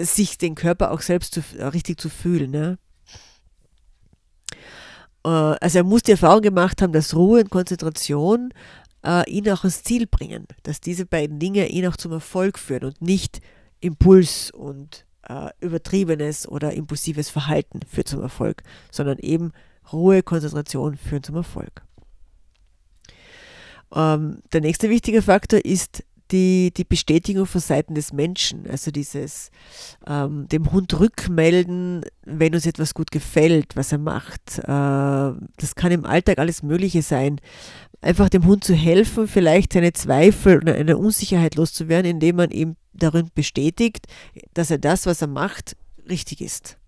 sich 0.00 0.38
den 0.38 0.54
Körper 0.54 0.92
auch 0.92 1.00
selbst 1.00 1.34
zu, 1.34 1.40
äh, 1.58 1.64
richtig 1.64 2.00
zu 2.00 2.08
fühlen. 2.08 2.52
Ne? 2.52 2.78
Äh, 5.24 5.28
also 5.28 5.78
er 5.78 5.82
muss 5.82 6.04
die 6.04 6.12
Erfahrung 6.12 6.42
gemacht 6.42 6.80
haben, 6.80 6.92
dass 6.92 7.16
Ruhe 7.16 7.40
und 7.40 7.50
Konzentration 7.50 8.54
äh, 9.04 9.28
ihn 9.28 9.50
auch 9.50 9.64
ans 9.64 9.82
Ziel 9.82 10.06
bringen, 10.06 10.46
dass 10.62 10.80
diese 10.80 11.06
beiden 11.06 11.40
Dinge 11.40 11.66
ihn 11.66 11.88
auch 11.88 11.96
zum 11.96 12.12
Erfolg 12.12 12.60
führen 12.60 12.84
und 12.84 13.02
nicht 13.02 13.40
Impuls 13.80 14.52
und 14.52 15.04
äh, 15.28 15.48
übertriebenes 15.60 16.46
oder 16.46 16.74
impulsives 16.74 17.28
Verhalten 17.28 17.80
führt 17.88 18.06
zum 18.06 18.22
Erfolg, 18.22 18.62
sondern 18.92 19.18
eben 19.18 19.50
Ruhe, 19.92 20.22
Konzentration 20.22 20.96
führen 20.96 21.24
zum 21.24 21.34
Erfolg. 21.34 21.82
Ähm, 23.94 24.38
der 24.52 24.60
nächste 24.60 24.90
wichtige 24.90 25.22
Faktor 25.22 25.64
ist 25.64 26.04
die, 26.30 26.72
die 26.76 26.84
Bestätigung 26.84 27.46
von 27.46 27.60
Seiten 27.60 27.94
des 27.94 28.12
Menschen, 28.12 28.68
also 28.68 28.90
dieses 28.90 29.50
ähm, 30.06 30.46
dem 30.48 30.70
Hund 30.72 30.98
rückmelden, 30.98 32.04
wenn 32.24 32.54
uns 32.54 32.66
etwas 32.66 32.94
gut 32.94 33.10
gefällt, 33.10 33.76
was 33.76 33.92
er 33.92 33.98
macht. 33.98 34.58
Äh, 34.58 34.64
das 34.64 35.74
kann 35.74 35.92
im 35.92 36.04
Alltag 36.04 36.38
alles 36.38 36.62
Mögliche 36.62 37.02
sein. 37.02 37.40
Einfach 38.00 38.28
dem 38.28 38.46
Hund 38.46 38.64
zu 38.64 38.74
helfen, 38.74 39.28
vielleicht 39.28 39.72
seine 39.72 39.92
Zweifel 39.92 40.58
oder 40.58 40.74
eine 40.74 40.96
Unsicherheit 40.96 41.56
loszuwerden, 41.56 42.12
indem 42.12 42.36
man 42.36 42.50
ihm 42.50 42.76
darin 42.92 43.28
bestätigt, 43.34 44.06
dass 44.54 44.70
er 44.70 44.78
das, 44.78 45.06
was 45.06 45.20
er 45.20 45.28
macht, 45.28 45.76
richtig 46.08 46.40
ist. 46.40 46.78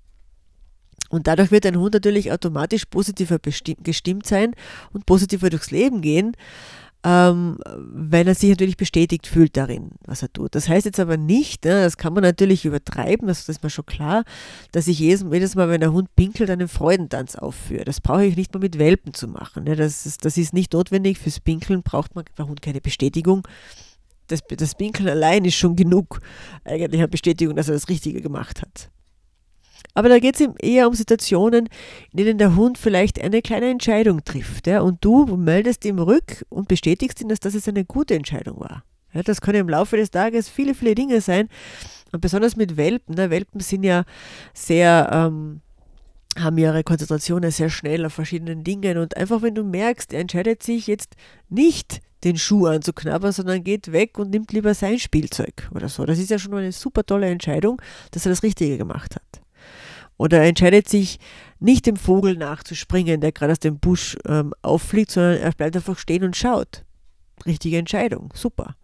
Und 1.10 1.26
dadurch 1.26 1.50
wird 1.50 1.66
ein 1.66 1.78
Hund 1.78 1.92
natürlich 1.92 2.32
automatisch 2.32 2.86
positiver 2.86 3.38
gestimmt 3.38 4.26
sein 4.26 4.54
und 4.94 5.04
positiver 5.04 5.50
durchs 5.50 5.70
Leben 5.70 6.00
gehen, 6.00 6.34
ähm, 7.04 7.58
weil 7.66 8.28
er 8.28 8.34
sich 8.34 8.50
natürlich 8.50 8.76
bestätigt 8.76 9.26
fühlt 9.26 9.56
darin, 9.56 9.90
was 10.06 10.22
er 10.22 10.32
tut. 10.32 10.54
Das 10.54 10.68
heißt 10.68 10.86
jetzt 10.86 11.00
aber 11.00 11.16
nicht, 11.16 11.64
ne, 11.64 11.82
das 11.82 11.96
kann 11.96 12.12
man 12.12 12.22
natürlich 12.22 12.64
übertreiben, 12.64 13.26
das, 13.26 13.48
ist 13.48 13.62
mir 13.62 13.70
schon 13.70 13.86
klar, 13.86 14.24
dass 14.70 14.86
ich 14.86 15.00
jedes, 15.00 15.24
jedes 15.30 15.56
Mal, 15.56 15.68
wenn 15.68 15.80
der 15.80 15.92
Hund 15.92 16.14
pinkelt, 16.14 16.48
einen 16.48 16.68
Freudentanz 16.68 17.34
aufführe. 17.34 17.84
Das 17.84 18.00
brauche 18.00 18.24
ich 18.24 18.36
nicht 18.36 18.54
mal 18.54 18.60
mit 18.60 18.78
Welpen 18.78 19.14
zu 19.14 19.26
machen. 19.26 19.64
Ne. 19.64 19.74
Das, 19.74 20.06
ist, 20.06 20.24
das 20.24 20.36
ist 20.36 20.52
nicht 20.52 20.72
notwendig. 20.72 21.18
Fürs 21.18 21.40
Pinkeln 21.40 21.82
braucht 21.82 22.14
man 22.14 22.24
beim 22.36 22.48
Hund 22.48 22.62
keine 22.62 22.80
Bestätigung. 22.80 23.46
Das, 24.28 24.40
das 24.56 24.76
Pinkeln 24.76 25.08
allein 25.08 25.44
ist 25.44 25.56
schon 25.56 25.74
genug, 25.74 26.20
eigentlich 26.64 27.00
eine 27.00 27.08
Bestätigung, 27.08 27.56
dass 27.56 27.68
er 27.68 27.74
das 27.74 27.88
Richtige 27.88 28.20
gemacht 28.22 28.62
hat. 28.62 28.90
Aber 29.94 30.08
da 30.08 30.18
geht 30.18 30.36
es 30.36 30.40
ihm 30.40 30.54
eher 30.58 30.88
um 30.88 30.94
Situationen, 30.94 31.68
in 32.12 32.16
denen 32.16 32.38
der 32.38 32.56
Hund 32.56 32.78
vielleicht 32.78 33.20
eine 33.20 33.42
kleine 33.42 33.70
Entscheidung 33.70 34.24
trifft. 34.24 34.66
Ja, 34.66 34.80
und 34.80 35.04
du 35.04 35.36
meldest 35.36 35.84
ihm 35.84 35.98
rück 35.98 36.44
und 36.48 36.68
bestätigst 36.68 37.20
ihm, 37.20 37.28
dass 37.28 37.40
das 37.40 37.54
jetzt 37.54 37.68
eine 37.68 37.84
gute 37.84 38.14
Entscheidung 38.14 38.60
war. 38.60 38.84
Ja, 39.12 39.22
das 39.22 39.40
können 39.40 39.60
im 39.60 39.68
Laufe 39.68 39.96
des 39.96 40.10
Tages 40.10 40.48
viele, 40.48 40.74
viele 40.74 40.94
Dinge 40.94 41.20
sein. 41.20 41.48
Und 42.12 42.20
besonders 42.20 42.56
mit 42.56 42.76
Welpen. 42.76 43.14
Ne? 43.14 43.30
Welpen 43.30 43.60
sind 43.60 43.84
ja 43.84 44.04
sehr, 44.54 45.10
ähm, 45.12 45.60
haben 46.38 46.56
ihre 46.56 46.82
Konzentration 46.82 47.50
sehr 47.50 47.70
schnell 47.70 48.06
auf 48.06 48.14
verschiedenen 48.14 48.64
Dingen. 48.64 48.98
Und 48.98 49.16
einfach, 49.16 49.42
wenn 49.42 49.54
du 49.54 49.64
merkst, 49.64 50.14
er 50.14 50.20
entscheidet 50.20 50.62
sich 50.62 50.86
jetzt 50.86 51.14
nicht 51.50 52.00
den 52.24 52.38
Schuh 52.38 52.66
anzuknabbern, 52.66 53.32
sondern 53.32 53.64
geht 53.64 53.92
weg 53.92 54.18
und 54.18 54.30
nimmt 54.30 54.52
lieber 54.52 54.74
sein 54.74 54.98
Spielzeug 54.98 55.68
oder 55.74 55.88
so. 55.88 56.04
Das 56.06 56.18
ist 56.18 56.30
ja 56.30 56.38
schon 56.38 56.54
eine 56.54 56.72
super 56.72 57.04
tolle 57.04 57.28
Entscheidung, 57.28 57.82
dass 58.12 58.26
er 58.26 58.30
das 58.30 58.42
Richtige 58.42 58.78
gemacht 58.78 59.16
hat. 59.16 59.31
Oder 60.22 60.38
er 60.38 60.48
entscheidet 60.48 60.88
sich 60.88 61.18
nicht 61.58 61.84
dem 61.84 61.96
Vogel 61.96 62.36
nachzuspringen, 62.36 63.20
der 63.20 63.32
gerade 63.32 63.50
aus 63.50 63.58
dem 63.58 63.80
Busch 63.80 64.16
ähm, 64.24 64.54
auffliegt, 64.62 65.10
sondern 65.10 65.38
er 65.38 65.50
bleibt 65.50 65.74
einfach 65.74 65.98
stehen 65.98 66.22
und 66.22 66.36
schaut. 66.36 66.84
Richtige 67.44 67.76
Entscheidung, 67.76 68.32
super. 68.32 68.76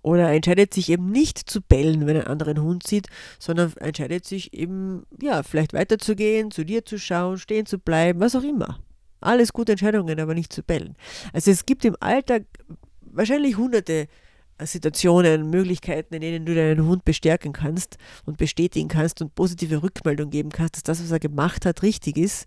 Oder 0.00 0.28
er 0.28 0.34
entscheidet 0.34 0.72
sich 0.72 0.88
eben 0.88 1.10
nicht 1.10 1.38
zu 1.38 1.60
bellen, 1.60 2.06
wenn 2.06 2.16
er 2.16 2.22
einen 2.22 2.40
anderen 2.40 2.62
Hund 2.62 2.86
sieht, 2.86 3.08
sondern 3.38 3.76
entscheidet 3.76 4.24
sich 4.24 4.54
eben, 4.54 5.02
ja, 5.20 5.42
vielleicht 5.42 5.74
weiterzugehen, 5.74 6.50
zu 6.50 6.64
dir 6.64 6.86
zu 6.86 6.98
schauen, 6.98 7.36
stehen 7.36 7.66
zu 7.66 7.78
bleiben, 7.78 8.20
was 8.20 8.34
auch 8.34 8.42
immer. 8.42 8.78
Alles 9.20 9.52
gute 9.52 9.72
Entscheidungen, 9.72 10.18
aber 10.18 10.32
nicht 10.32 10.54
zu 10.54 10.62
bellen. 10.62 10.96
Also 11.34 11.50
es 11.50 11.66
gibt 11.66 11.84
im 11.84 11.96
Alltag 12.00 12.44
wahrscheinlich 13.02 13.58
hunderte 13.58 14.08
Situationen, 14.62 15.50
Möglichkeiten, 15.50 16.14
in 16.14 16.20
denen 16.20 16.46
du 16.46 16.54
deinen 16.54 16.86
Hund 16.86 17.04
bestärken 17.04 17.52
kannst 17.52 17.96
und 18.24 18.38
bestätigen 18.38 18.88
kannst 18.88 19.20
und 19.20 19.34
positive 19.34 19.82
Rückmeldung 19.82 20.30
geben 20.30 20.50
kannst, 20.50 20.76
dass 20.76 20.82
das, 20.82 21.02
was 21.02 21.10
er 21.10 21.20
gemacht 21.20 21.66
hat, 21.66 21.82
richtig 21.82 22.16
ist. 22.16 22.46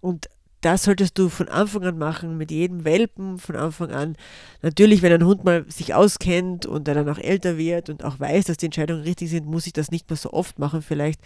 Und 0.00 0.28
das 0.60 0.84
solltest 0.84 1.16
du 1.18 1.28
von 1.28 1.48
Anfang 1.48 1.84
an 1.84 1.98
machen, 1.98 2.36
mit 2.36 2.50
jedem 2.50 2.84
Welpen 2.84 3.38
von 3.38 3.56
Anfang 3.56 3.92
an. 3.92 4.16
Natürlich, 4.62 5.02
wenn 5.02 5.12
ein 5.12 5.24
Hund 5.24 5.44
mal 5.44 5.64
sich 5.70 5.94
auskennt 5.94 6.66
und 6.66 6.88
er 6.88 6.94
dann 6.94 7.08
auch 7.08 7.18
älter 7.18 7.56
wird 7.58 7.90
und 7.90 8.04
auch 8.04 8.18
weiß, 8.18 8.46
dass 8.46 8.56
die 8.56 8.66
Entscheidungen 8.66 9.02
richtig 9.02 9.30
sind, 9.30 9.46
muss 9.46 9.66
ich 9.66 9.72
das 9.72 9.90
nicht 9.90 10.10
mehr 10.10 10.16
so 10.16 10.32
oft 10.32 10.58
machen 10.58 10.82
vielleicht. 10.82 11.20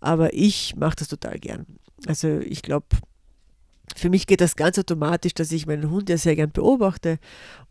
Aber 0.00 0.32
ich 0.34 0.76
mache 0.76 0.96
das 0.96 1.08
total 1.08 1.38
gern. 1.38 1.66
Also 2.06 2.38
ich 2.38 2.62
glaube, 2.62 2.86
für 3.94 4.10
mich 4.10 4.26
geht 4.26 4.40
das 4.40 4.56
ganz 4.56 4.78
automatisch, 4.78 5.34
dass 5.34 5.52
ich 5.52 5.66
meinen 5.66 5.90
Hund 5.90 6.08
ja 6.08 6.18
sehr 6.18 6.34
gern 6.34 6.50
beobachte 6.50 7.18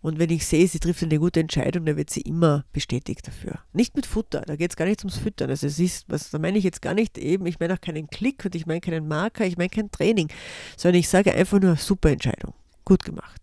und 0.01 0.17
wenn 0.17 0.29
ich 0.29 0.45
sehe, 0.45 0.67
sie 0.67 0.79
trifft 0.79 1.03
eine 1.03 1.19
gute 1.19 1.39
Entscheidung, 1.39 1.85
dann 1.85 1.97
wird 1.97 2.09
sie 2.09 2.21
immer 2.21 2.63
bestätigt 2.71 3.27
dafür. 3.27 3.59
Nicht 3.73 3.95
mit 3.95 4.05
Futter, 4.05 4.41
da 4.41 4.55
geht 4.55 4.71
es 4.71 4.77
gar 4.77 4.85
nicht 4.85 5.01
ums 5.01 5.17
Füttern. 5.17 5.49
Also 5.49 5.67
es 5.67 5.79
ist, 5.79 6.05
was 6.07 6.29
da 6.29 6.39
meine 6.39 6.57
ich 6.57 6.63
jetzt 6.63 6.81
gar 6.81 6.93
nicht 6.93 7.17
eben, 7.17 7.45
ich 7.45 7.59
meine 7.59 7.73
auch 7.73 7.81
keinen 7.81 8.07
Klick 8.07 8.45
und 8.45 8.55
ich 8.55 8.65
meine 8.65 8.81
keinen 8.81 9.07
Marker, 9.07 9.45
ich 9.45 9.57
meine 9.57 9.69
kein 9.69 9.91
Training, 9.91 10.29
sondern 10.77 10.99
ich 10.99 11.09
sage 11.09 11.33
einfach 11.33 11.59
nur 11.59 11.75
super 11.75 12.09
Entscheidung. 12.09 12.53
Gut 12.85 13.03
gemacht. 13.03 13.41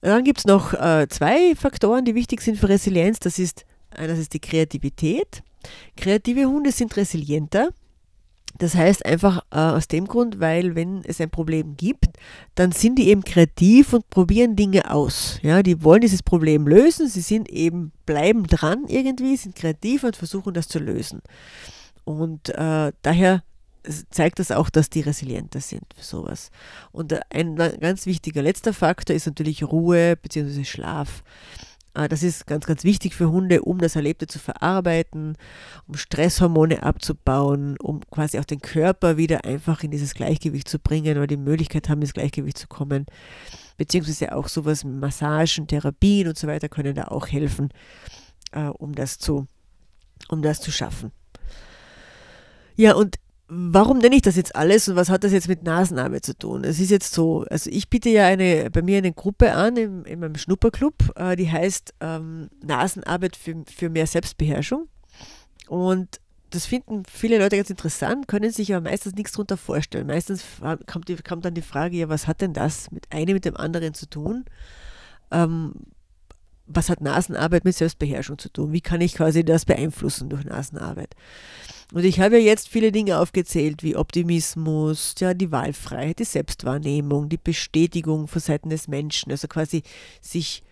Dann 0.00 0.24
gibt 0.24 0.38
es 0.38 0.44
noch 0.46 0.72
äh, 0.72 1.06
zwei 1.08 1.54
Faktoren, 1.54 2.04
die 2.04 2.14
wichtig 2.14 2.40
sind 2.40 2.58
für 2.58 2.70
Resilienz. 2.70 3.20
Das 3.20 3.38
ist 3.38 3.66
einerseits 3.90 4.30
die 4.30 4.40
Kreativität. 4.40 5.42
Kreative 5.96 6.46
Hunde 6.46 6.72
sind 6.72 6.96
resilienter 6.96 7.70
das 8.60 8.74
heißt 8.74 9.06
einfach 9.06 9.42
äh, 9.50 9.56
aus 9.56 9.88
dem 9.88 10.06
Grund, 10.06 10.38
weil 10.38 10.74
wenn 10.74 11.02
es 11.04 11.18
ein 11.18 11.30
Problem 11.30 11.78
gibt, 11.78 12.08
dann 12.54 12.72
sind 12.72 12.98
die 12.98 13.08
eben 13.08 13.24
kreativ 13.24 13.94
und 13.94 14.08
probieren 14.10 14.54
Dinge 14.54 14.90
aus. 14.90 15.38
Ja, 15.42 15.62
die 15.62 15.82
wollen 15.82 16.02
dieses 16.02 16.22
Problem 16.22 16.68
lösen, 16.68 17.08
sie 17.08 17.22
sind 17.22 17.48
eben, 17.48 17.90
bleiben 18.04 18.46
dran 18.46 18.84
irgendwie, 18.86 19.34
sind 19.36 19.54
kreativ 19.54 20.04
und 20.04 20.14
versuchen 20.14 20.52
das 20.52 20.68
zu 20.68 20.78
lösen. 20.78 21.22
Und 22.04 22.50
äh, 22.50 22.92
daher 23.00 23.42
zeigt 24.10 24.38
das 24.38 24.50
auch, 24.50 24.68
dass 24.68 24.90
die 24.90 25.00
resilienter 25.00 25.60
sind 25.60 25.86
für 25.96 26.04
sowas. 26.04 26.50
Und 26.92 27.18
ein 27.32 27.56
ganz 27.56 28.04
wichtiger 28.04 28.42
letzter 28.42 28.74
Faktor 28.74 29.16
ist 29.16 29.26
natürlich 29.26 29.64
Ruhe 29.64 30.16
bzw. 30.16 30.64
Schlaf. 30.64 31.22
Äh, 31.94 32.08
das 32.08 32.22
ist 32.22 32.46
ganz, 32.46 32.66
ganz 32.66 32.84
wichtig 32.84 33.14
für 33.14 33.30
Hunde, 33.30 33.62
um 33.62 33.78
das 33.78 33.96
Erlebte 33.96 34.26
zu 34.26 34.38
verarbeiten, 34.38 35.36
um 35.86 35.94
Stresshormone 35.96 36.82
abzubauen, 36.82 37.76
um 37.80 38.00
quasi 38.10 38.38
auch 38.38 38.44
den 38.44 38.60
Körper 38.60 39.16
wieder 39.16 39.44
einfach 39.44 39.82
in 39.82 39.90
dieses 39.90 40.14
Gleichgewicht 40.14 40.68
zu 40.68 40.78
bringen 40.78 41.16
oder 41.16 41.26
die 41.26 41.36
Möglichkeit 41.36 41.88
haben, 41.88 42.02
ins 42.02 42.14
Gleichgewicht 42.14 42.58
zu 42.58 42.68
kommen. 42.68 43.06
Beziehungsweise 43.76 44.34
auch 44.34 44.48
sowas, 44.48 44.84
Massagen, 44.84 45.66
Therapien 45.66 46.28
und 46.28 46.38
so 46.38 46.46
weiter 46.46 46.68
können 46.68 46.94
da 46.94 47.04
auch 47.04 47.28
helfen, 47.28 47.70
äh, 48.52 48.66
um, 48.66 48.94
das 48.94 49.18
zu, 49.18 49.46
um 50.28 50.42
das 50.42 50.60
zu 50.60 50.70
schaffen. 50.70 51.12
Ja, 52.76 52.94
und 52.94 53.16
warum 53.50 53.98
nenne 53.98 54.14
ich 54.14 54.22
das 54.22 54.36
jetzt 54.36 54.54
alles 54.54 54.88
und 54.88 54.96
was 54.96 55.10
hat 55.10 55.24
das 55.24 55.32
jetzt 55.32 55.48
mit 55.48 55.64
Nasenarbe 55.64 56.20
zu 56.20 56.38
tun? 56.38 56.62
Es 56.62 56.78
ist 56.78 56.90
jetzt 56.90 57.12
so, 57.12 57.44
also 57.50 57.68
ich 57.68 57.90
biete 57.90 58.08
ja 58.08 58.26
eine, 58.26 58.70
bei 58.70 58.80
mir 58.80 58.98
eine 58.98 59.12
Gruppe 59.12 59.52
an 59.52 59.76
in, 59.76 60.04
in 60.04 60.20
meinem 60.20 60.36
Schnupperclub, 60.36 60.94
äh, 61.16 61.36
die 61.36 61.50
heißt 61.50 61.94
ähm, 62.00 62.48
Nasenarbeit 62.64 63.34
für, 63.34 63.64
für 63.66 63.90
mehr 63.90 64.06
Selbstbeherrschung. 64.06 64.88
Und 65.68 66.20
das 66.50 66.66
finden 66.66 67.02
viele 67.10 67.38
Leute 67.38 67.56
ganz 67.56 67.70
interessant, 67.70 68.28
können 68.28 68.50
sich 68.50 68.74
aber 68.74 68.88
meistens 68.88 69.14
nichts 69.14 69.32
darunter 69.32 69.56
vorstellen. 69.56 70.06
Meistens 70.06 70.44
kommt, 70.86 71.08
die, 71.08 71.16
kommt 71.16 71.44
dann 71.44 71.54
die 71.54 71.62
Frage, 71.62 71.96
ja, 71.96 72.08
was 72.08 72.26
hat 72.26 72.40
denn 72.40 72.52
das 72.52 72.90
mit 72.90 73.10
einem 73.12 73.34
mit 73.34 73.44
dem 73.44 73.56
anderen 73.56 73.94
zu 73.94 74.08
tun? 74.08 74.44
Ähm, 75.30 75.74
was 76.72 76.88
hat 76.88 77.00
Nasenarbeit 77.00 77.64
mit 77.64 77.74
Selbstbeherrschung 77.74 78.38
zu 78.38 78.48
tun? 78.48 78.72
Wie 78.72 78.80
kann 78.80 79.00
ich 79.00 79.14
quasi 79.14 79.44
das 79.44 79.64
beeinflussen 79.64 80.28
durch 80.28 80.44
Nasenarbeit? 80.44 81.14
Und 81.92 82.04
ich 82.04 82.20
habe 82.20 82.38
ja 82.38 82.44
jetzt 82.44 82.68
viele 82.68 82.92
Dinge 82.92 83.18
aufgezählt, 83.18 83.82
wie 83.82 83.96
Optimismus, 83.96 85.14
ja, 85.18 85.34
die 85.34 85.50
Wahlfreiheit, 85.50 86.20
die 86.20 86.24
Selbstwahrnehmung, 86.24 87.28
die 87.28 87.38
Bestätigung 87.38 88.28
von 88.28 88.40
Seiten 88.40 88.70
des 88.70 88.86
Menschen, 88.86 89.32
also 89.32 89.48
quasi 89.48 89.82
sich 90.20 90.62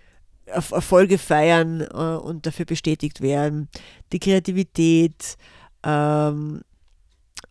Erfolge 0.46 1.18
feiern 1.18 1.80
äh, 1.80 1.84
und 1.84 2.46
dafür 2.46 2.64
bestätigt 2.64 3.20
werden, 3.20 3.68
die 4.12 4.20
Kreativität, 4.20 5.36
ähm, 5.84 6.62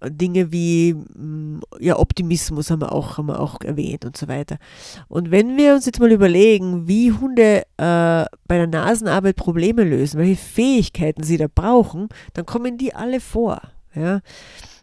Dinge 0.05 0.51
wie 0.51 0.93
mm, 0.93 1.61
ja, 1.79 1.97
Optimismus 1.97 2.69
haben 2.69 2.81
wir, 2.81 2.91
auch, 2.91 3.17
haben 3.17 3.27
wir 3.27 3.39
auch 3.39 3.61
erwähnt 3.61 4.05
und 4.05 4.15
so 4.15 4.27
weiter. 4.27 4.57
Und 5.07 5.31
wenn 5.31 5.57
wir 5.57 5.73
uns 5.73 5.85
jetzt 5.85 5.99
mal 5.99 6.11
überlegen, 6.11 6.87
wie 6.87 7.11
Hunde 7.11 7.63
äh, 7.77 8.25
bei 8.47 8.57
der 8.57 8.67
Nasenarbeit 8.67 9.35
Probleme 9.35 9.83
lösen, 9.83 10.19
welche 10.19 10.41
Fähigkeiten 10.41 11.23
sie 11.23 11.37
da 11.37 11.47
brauchen, 11.53 12.09
dann 12.33 12.45
kommen 12.45 12.77
die 12.77 12.93
alle 12.93 13.19
vor. 13.19 13.61
Ja? 13.95 14.21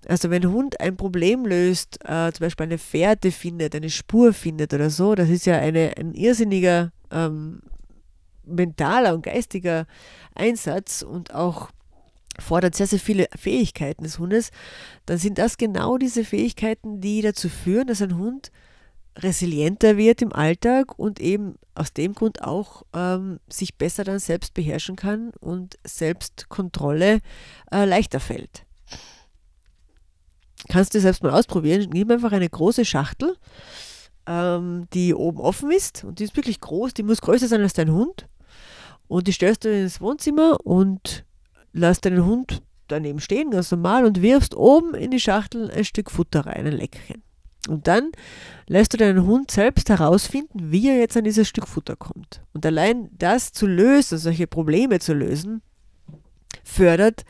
Also 0.09 0.31
wenn 0.31 0.43
ein 0.43 0.53
Hund 0.53 0.81
ein 0.81 0.97
Problem 0.97 1.47
löst, 1.47 1.99
äh, 2.05 2.31
zum 2.33 2.45
Beispiel 2.45 2.65
eine 2.65 2.79
Fährte 2.79 3.31
findet, 3.31 3.75
eine 3.75 3.91
Spur 3.91 4.33
findet 4.33 4.75
oder 4.75 4.91
so, 4.91 5.15
das 5.15 5.29
ist 5.29 5.47
ja 5.47 5.59
eine, 5.59 5.93
ein 5.97 6.13
irrsinniger 6.13 6.93
ähm, 7.11 7.63
mentaler 8.45 9.15
und 9.15 9.23
geistiger 9.23 9.87
Einsatz 10.35 11.03
und 11.03 11.35
auch 11.35 11.71
fordert 12.39 12.75
sehr, 12.75 12.87
sehr 12.87 12.99
viele 12.99 13.27
Fähigkeiten 13.37 14.05
des 14.05 14.19
Hundes, 14.19 14.51
dann 15.07 15.19
sind 15.19 15.39
das 15.39 15.57
genau 15.57 15.99
diese 15.99 16.25
Fähigkeiten, 16.25 17.01
die 17.01 17.23
dazu 17.23 17.49
führen, 17.49 17.87
dass 17.87 18.03
ein 18.03 18.17
Hund 18.17 18.51
resilienter 19.17 19.97
wird 19.97 20.23
im 20.23 20.33
Alltag 20.33 20.99
und 20.99 21.21
eben 21.21 21.57
aus 21.75 21.93
dem 21.93 22.15
Grund 22.15 22.43
auch 22.43 22.83
ähm, 22.93 23.39
sich 23.49 23.77
besser 23.77 24.05
dann 24.05 24.19
selbst 24.19 24.55
beherrschen 24.55 24.97
kann 24.97 25.31
und 25.41 25.79
Selbstkontrolle 25.85 27.21
äh, 27.71 27.85
leichter 27.85 28.21
fällt. 28.21 28.65
Kannst 30.69 30.95
du 30.95 31.01
selbst 31.01 31.23
mal 31.23 31.33
ausprobieren. 31.33 31.91
Nimm 31.93 32.11
einfach 32.11 32.33
eine 32.33 32.49
große 32.49 32.85
Schachtel, 32.85 33.37
ähm, 34.27 34.87
die 34.95 35.15
oben 35.15 35.39
offen 35.39 35.71
ist 35.71 36.05
und 36.05 36.19
die 36.19 36.25
ist 36.25 36.37
wirklich 36.37 36.61
groß, 36.61 36.95
die 36.95 37.03
muss 37.03 37.21
größer 37.21 37.49
sein 37.49 37.61
als 37.61 37.75
dein 37.75 37.93
Hund. 37.93 38.27
Und 39.07 39.29
die 39.29 39.33
stellst 39.33 39.65
du 39.65 39.71
ins 39.71 40.01
Wohnzimmer 40.01 40.59
und 40.65 41.25
lass 41.75 42.01
deinen 42.01 42.25
Hund 42.25 42.63
daneben 42.89 43.21
stehen, 43.21 43.51
ganz 43.51 43.71
normal, 43.71 44.07
und 44.07 44.23
wirfst 44.23 44.55
oben 44.55 44.95
in 44.95 45.11
die 45.11 45.21
Schachtel 45.21 45.71
ein 45.71 45.85
Stück 45.85 46.11
Futter 46.11 46.47
rein, 46.47 46.67
ein 46.67 46.73
Leckerchen. 46.73 47.23
Und 47.69 47.87
dann 47.87 48.13
lässt 48.67 48.93
du 48.93 48.99
deinen 48.99 49.27
Hund 49.27 49.51
selbst 49.51 49.89
herausfinden, 49.89 50.71
wie 50.71 50.89
er 50.89 50.99
jetzt 50.99 51.17
an 51.17 51.25
dieses 51.25 51.49
Stück 51.49 51.67
Futter 51.67 51.97
kommt. 51.97 52.43
Und 52.53 52.65
allein 52.67 53.09
das 53.13 53.53
zu 53.53 53.67
lösen, 53.67 54.19
solche 54.19 54.47
Probleme 54.47 55.01
zu 55.01 55.15
lösen, 55.15 55.63
fördert 56.63 57.25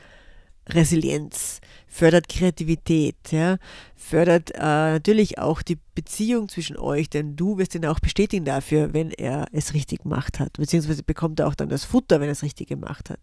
Resilienz, 0.67 1.61
fördert 1.87 2.27
Kreativität, 2.27 3.15
ja, 3.31 3.57
fördert 3.95 4.51
äh, 4.55 4.59
natürlich 4.59 5.37
auch 5.37 5.61
die 5.61 5.77
Beziehung 5.93 6.49
zwischen 6.49 6.77
euch, 6.77 7.09
denn 7.09 7.35
du 7.35 7.57
wirst 7.57 7.75
ihn 7.75 7.85
auch 7.85 7.99
bestätigen 7.99 8.45
dafür, 8.45 8.93
wenn 8.93 9.11
er 9.11 9.47
es 9.51 9.73
richtig 9.73 10.03
gemacht 10.03 10.39
hat, 10.39 10.53
beziehungsweise 10.53 11.03
bekommt 11.03 11.39
er 11.39 11.47
auch 11.47 11.55
dann 11.55 11.69
das 11.69 11.85
Futter, 11.85 12.19
wenn 12.19 12.27
er 12.27 12.33
es 12.33 12.43
richtig 12.43 12.67
gemacht 12.67 13.09
hat. 13.09 13.19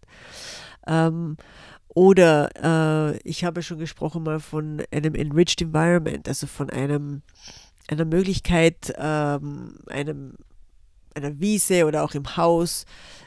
Ähm, 0.87 1.37
oder 1.89 3.13
äh, 3.13 3.17
ich 3.23 3.43
habe 3.43 3.61
schon 3.61 3.77
gesprochen 3.77 4.23
mal 4.23 4.39
von 4.39 4.81
einem 4.91 5.13
enriched 5.15 5.61
environment, 5.61 6.27
also 6.27 6.47
von 6.47 6.69
einem, 6.69 7.21
einer 7.87 8.05
Möglichkeit, 8.05 8.93
ähm, 8.97 9.77
einem, 9.87 10.33
einer 11.13 11.39
Wiese 11.39 11.85
oder 11.85 12.03
auch 12.03 12.15
im 12.15 12.35
Haus 12.35 12.85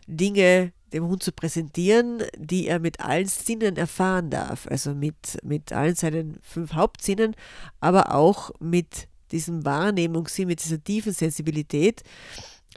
Dinge 0.08 0.72
dem 0.92 1.06
Hund 1.06 1.22
zu 1.22 1.32
präsentieren, 1.32 2.22
die 2.36 2.68
er 2.68 2.78
mit 2.78 3.00
allen 3.00 3.26
Sinnen 3.26 3.76
erfahren 3.76 4.30
darf. 4.30 4.66
Also 4.68 4.94
mit, 4.94 5.38
mit 5.42 5.72
allen 5.72 5.94
seinen 5.94 6.38
fünf 6.42 6.72
Hauptsinnen, 6.72 7.34
aber 7.80 8.14
auch 8.14 8.50
mit 8.60 9.08
diesem 9.32 9.64
Wahrnehmungssinn, 9.64 10.46
mit 10.48 10.64
dieser 10.64 10.82
tiefen 10.82 11.12
Sensibilität, 11.12 12.02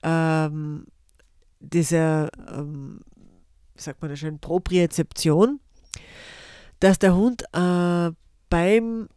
ähm, 0.03 0.85
dieser 1.59 2.29
ähm, 2.47 3.01
sagt 3.79 4.01
man 4.01 4.09
da 4.09 4.15
schon, 4.15 4.39
Propriozeption, 4.39 5.59
dass 6.79 6.99
der 6.99 7.15
Hund 7.15 7.43
äh, 7.53 8.11
beim 8.49 9.09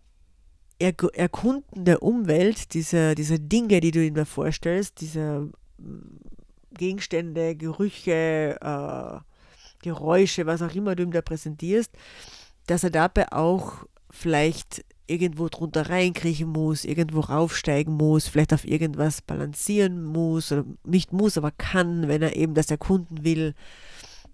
Erkunden 0.79 1.85
der 1.85 2.03
Umwelt, 2.03 2.75
dieser, 2.75 3.15
dieser 3.15 3.39
Dinge, 3.39 3.81
die 3.81 3.93
du 3.93 4.05
ihm 4.05 4.15
da 4.15 4.25
vorstellst, 4.25 5.01
dieser 5.01 5.43
mm, 5.79 6.19
Gegenstände, 6.75 7.55
Gerüche, 7.55 8.59
äh, 8.61 9.21
Geräusche, 9.83 10.47
was 10.47 10.63
auch 10.63 10.75
immer 10.75 10.97
du 10.97 11.05
ihm 11.05 11.13
da 11.13 11.23
präsentierst, 11.23 11.93
dass 12.67 12.85
er 12.85 12.91
dabei 12.91 13.31
auch 13.33 13.85
vielleicht 14.11 14.85
irgendwo 15.07 15.49
drunter 15.49 15.91
reinkriechen 15.91 16.49
muss, 16.49 16.85
irgendwo 16.85 17.21
raufsteigen 17.21 17.95
muss, 17.95 18.29
vielleicht 18.29 18.55
auf 18.55 18.67
irgendwas 18.67 19.21
balancieren 19.21 20.03
muss 20.05 20.53
oder 20.53 20.65
nicht 20.85 21.13
muss, 21.13 21.37
aber 21.37 21.51
kann, 21.51 22.09
wenn 22.09 22.23
er 22.23 22.37
eben 22.37 22.55
das 22.55 22.71
erkunden 22.71 23.25
will 23.25 23.55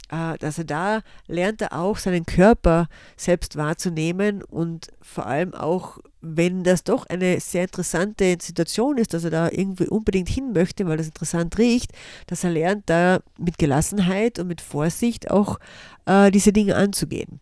dass 0.08 0.58
er 0.58 0.64
da 0.64 1.00
lernt 1.26 1.60
er 1.60 1.78
auch 1.78 1.98
seinen 1.98 2.24
Körper 2.24 2.88
selbst 3.16 3.56
wahrzunehmen 3.56 4.42
und 4.42 4.88
vor 5.02 5.26
allem 5.26 5.54
auch, 5.54 5.98
wenn 6.20 6.64
das 6.64 6.82
doch 6.82 7.06
eine 7.06 7.40
sehr 7.40 7.64
interessante 7.64 8.36
Situation 8.40 8.98
ist, 8.98 9.12
dass 9.14 9.24
er 9.24 9.30
da 9.30 9.50
irgendwie 9.50 9.86
unbedingt 9.86 10.28
hin 10.28 10.52
möchte, 10.52 10.86
weil 10.86 10.96
das 10.96 11.06
interessant 11.06 11.58
riecht, 11.58 11.92
dass 12.26 12.44
er 12.44 12.50
lernt, 12.50 12.88
da 12.88 13.20
mit 13.38 13.58
Gelassenheit 13.58 14.38
und 14.38 14.48
mit 14.48 14.60
Vorsicht 14.60 15.30
auch 15.30 15.58
äh, 16.06 16.30
diese 16.30 16.52
Dinge 16.52 16.76
anzugehen. 16.76 17.40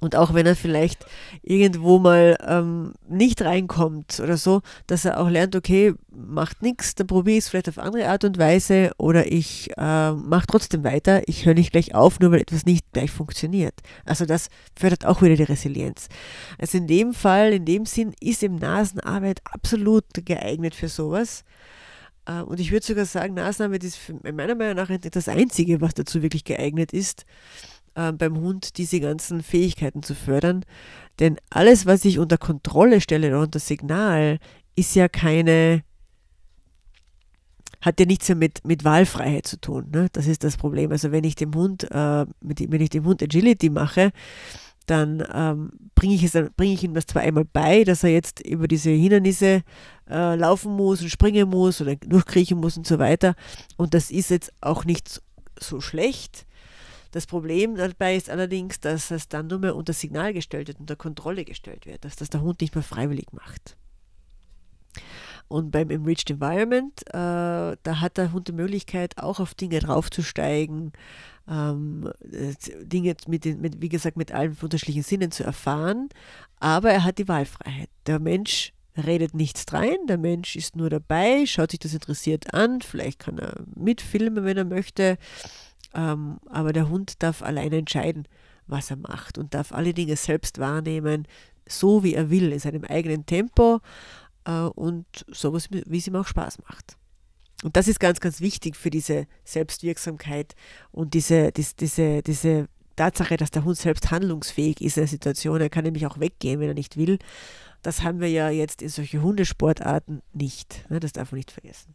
Und 0.00 0.14
auch 0.14 0.32
wenn 0.32 0.46
er 0.46 0.54
vielleicht 0.54 1.04
irgendwo 1.42 1.98
mal 1.98 2.36
ähm, 2.46 2.92
nicht 3.08 3.42
reinkommt 3.42 4.20
oder 4.20 4.36
so, 4.36 4.62
dass 4.86 5.04
er 5.04 5.18
auch 5.18 5.28
lernt, 5.28 5.56
okay, 5.56 5.94
macht 6.10 6.62
nichts, 6.62 6.94
dann 6.94 7.08
probiere 7.08 7.38
ich 7.38 7.44
es 7.44 7.48
vielleicht 7.48 7.68
auf 7.68 7.78
andere 7.78 8.08
Art 8.08 8.22
und 8.22 8.38
Weise 8.38 8.92
oder 8.98 9.30
ich 9.30 9.70
äh, 9.76 10.12
mache 10.12 10.46
trotzdem 10.46 10.84
weiter, 10.84 11.22
ich 11.26 11.46
höre 11.46 11.54
nicht 11.54 11.72
gleich 11.72 11.94
auf, 11.94 12.20
nur 12.20 12.30
weil 12.30 12.40
etwas 12.40 12.64
nicht 12.64 12.86
gleich 12.92 13.10
funktioniert. 13.10 13.74
Also 14.04 14.24
das 14.24 14.50
fördert 14.78 15.04
auch 15.04 15.20
wieder 15.20 15.34
die 15.34 15.42
Resilienz. 15.42 16.08
Also 16.58 16.78
in 16.78 16.86
dem 16.86 17.12
Fall, 17.12 17.52
in 17.52 17.64
dem 17.64 17.84
Sinn, 17.84 18.14
ist 18.20 18.44
eben 18.44 18.56
Nasenarbeit 18.56 19.40
absolut 19.44 20.04
geeignet 20.24 20.76
für 20.76 20.88
sowas. 20.88 21.44
Äh, 22.26 22.42
und 22.42 22.60
ich 22.60 22.70
würde 22.70 22.86
sogar 22.86 23.04
sagen, 23.04 23.34
Nasenarbeit 23.34 23.82
ist 23.82 23.98
meiner 24.22 24.54
Meinung 24.54 24.76
nach 24.76 24.90
das 24.96 25.28
Einzige, 25.28 25.80
was 25.80 25.94
dazu 25.94 26.22
wirklich 26.22 26.44
geeignet 26.44 26.92
ist 26.92 27.26
äh, 27.94 28.12
beim 28.12 28.38
Hund 28.38 28.78
diese 28.78 29.00
ganzen 29.00 29.42
Fähigkeiten 29.42 30.02
zu 30.02 30.14
fördern. 30.14 30.64
Denn 31.18 31.36
alles, 31.50 31.86
was 31.86 32.04
ich 32.04 32.18
unter 32.18 32.38
Kontrolle 32.38 33.00
stelle 33.00 33.28
oder 33.28 33.40
unter 33.40 33.58
Signal, 33.58 34.38
ist 34.76 34.94
ja 34.94 35.08
keine, 35.08 35.82
hat 37.80 37.98
ja 37.98 38.06
nichts 38.06 38.28
mehr 38.28 38.36
mit, 38.36 38.64
mit 38.64 38.84
Wahlfreiheit 38.84 39.46
zu 39.46 39.60
tun. 39.60 39.88
Ne? 39.92 40.08
Das 40.12 40.26
ist 40.26 40.44
das 40.44 40.56
Problem. 40.56 40.92
Also 40.92 41.10
wenn 41.10 41.24
ich 41.24 41.34
dem 41.34 41.54
Hund, 41.54 41.88
äh, 41.90 42.26
mit, 42.40 42.70
wenn 42.70 42.80
ich 42.80 42.90
dem 42.90 43.04
Hund 43.04 43.22
Agility 43.22 43.70
mache, 43.70 44.12
dann 44.86 45.22
ähm, 45.32 45.70
bringe 45.94 46.14
ich, 46.14 46.32
bring 46.56 46.72
ich 46.72 46.82
ihm 46.82 46.94
das 46.94 47.06
zwar 47.06 47.22
einmal 47.22 47.44
bei, 47.44 47.84
dass 47.84 48.04
er 48.04 48.10
jetzt 48.10 48.40
über 48.40 48.68
diese 48.68 48.90
Hindernisse 48.90 49.62
äh, 50.08 50.34
laufen 50.34 50.72
muss 50.72 51.02
und 51.02 51.10
springen 51.10 51.48
muss 51.48 51.80
oder 51.80 51.96
durchkriechen 51.96 52.58
muss 52.58 52.76
und 52.76 52.86
so 52.86 52.98
weiter. 52.98 53.34
Und 53.76 53.94
das 53.94 54.10
ist 54.10 54.30
jetzt 54.30 54.52
auch 54.60 54.84
nicht 54.84 55.20
so 55.60 55.80
schlecht. 55.80 56.46
Das 57.10 57.26
Problem 57.26 57.76
dabei 57.76 58.16
ist 58.16 58.30
allerdings, 58.30 58.80
dass 58.80 59.10
es 59.10 59.28
dann 59.28 59.46
nur 59.46 59.58
mehr 59.58 59.76
unter 59.76 59.92
Signal 59.92 60.32
gestellt 60.34 60.68
wird, 60.68 60.80
unter 60.80 60.96
Kontrolle 60.96 61.44
gestellt 61.44 61.86
wird, 61.86 62.04
dass 62.04 62.16
das 62.16 62.30
der 62.30 62.42
Hund 62.42 62.60
nicht 62.60 62.74
mehr 62.74 62.84
freiwillig 62.84 63.32
macht. 63.32 63.76
Und 65.48 65.70
beim 65.70 65.90
Enriched 65.90 66.30
Environment, 66.30 67.00
äh, 67.08 67.76
da, 67.82 68.00
hat 68.00 68.18
der 68.18 68.32
Hund 68.32 68.48
die 68.48 68.52
Möglichkeit, 68.52 69.16
auch 69.16 69.40
auf 69.40 69.54
Dinge 69.54 69.78
draufzusteigen, 69.78 70.92
ähm, 71.48 72.12
äh, 72.30 72.54
Dinge 72.84 73.16
mit, 73.26 73.46
den, 73.46 73.60
mit, 73.60 73.80
wie 73.80 73.88
gesagt, 73.88 74.18
mit 74.18 74.32
allen 74.32 74.56
unterschiedlichen 74.60 75.02
Sinnen 75.02 75.30
zu 75.30 75.44
erfahren, 75.44 76.10
aber 76.60 76.90
er 76.90 77.04
hat 77.04 77.16
die 77.16 77.28
Wahlfreiheit. 77.28 77.88
Der 78.06 78.18
Mensch 78.18 78.74
redet 78.94 79.32
nichts 79.32 79.72
rein, 79.72 79.96
der 80.06 80.18
Mensch 80.18 80.54
ist 80.56 80.76
nur 80.76 80.90
dabei, 80.90 81.46
schaut 81.46 81.70
sich 81.70 81.80
das 81.80 81.94
interessiert 81.94 82.52
an, 82.52 82.82
vielleicht 82.82 83.20
kann 83.20 83.38
er 83.38 83.54
mitfilmen, 83.74 84.44
wenn 84.44 84.56
er 84.58 84.64
möchte, 84.64 85.16
ähm, 85.94 86.38
aber 86.48 86.72
der 86.72 86.88
Hund 86.88 87.22
darf 87.22 87.42
alleine 87.42 87.78
entscheiden, 87.78 88.26
was 88.66 88.90
er 88.90 88.96
macht 88.96 89.38
und 89.38 89.54
darf 89.54 89.72
alle 89.72 89.94
Dinge 89.94 90.16
selbst 90.16 90.58
wahrnehmen, 90.58 91.26
so 91.68 92.02
wie 92.02 92.14
er 92.14 92.30
will, 92.30 92.52
in 92.52 92.58
seinem 92.58 92.84
eigenen 92.84 93.26
Tempo 93.26 93.80
äh, 94.44 94.52
und 94.60 95.06
so, 95.28 95.54
wie 95.54 95.98
es 95.98 96.06
ihm 96.06 96.16
auch 96.16 96.26
Spaß 96.26 96.58
macht. 96.68 96.96
Und 97.64 97.76
das 97.76 97.88
ist 97.88 97.98
ganz, 97.98 98.20
ganz 98.20 98.40
wichtig 98.40 98.76
für 98.76 98.90
diese 98.90 99.26
Selbstwirksamkeit 99.44 100.54
und 100.92 101.14
diese, 101.14 101.50
diese, 101.50 101.74
diese, 101.74 102.22
diese 102.22 102.68
Tatsache, 102.94 103.36
dass 103.36 103.50
der 103.50 103.64
Hund 103.64 103.76
selbst 103.76 104.10
handlungsfähig 104.10 104.80
ist 104.80 104.96
in 104.96 105.02
der 105.02 105.08
Situation. 105.08 105.60
Er 105.60 105.70
kann 105.70 105.84
nämlich 105.84 106.06
auch 106.06 106.20
weggehen, 106.20 106.60
wenn 106.60 106.68
er 106.68 106.74
nicht 106.74 106.96
will. 106.96 107.18
Das 107.82 108.02
haben 108.02 108.20
wir 108.20 108.28
ja 108.28 108.50
jetzt 108.50 108.82
in 108.82 108.88
solchen 108.88 109.22
Hundesportarten 109.22 110.22
nicht. 110.32 110.88
Ne? 110.90 111.00
Das 111.00 111.12
darf 111.12 111.32
man 111.32 111.38
nicht 111.38 111.50
vergessen. 111.50 111.94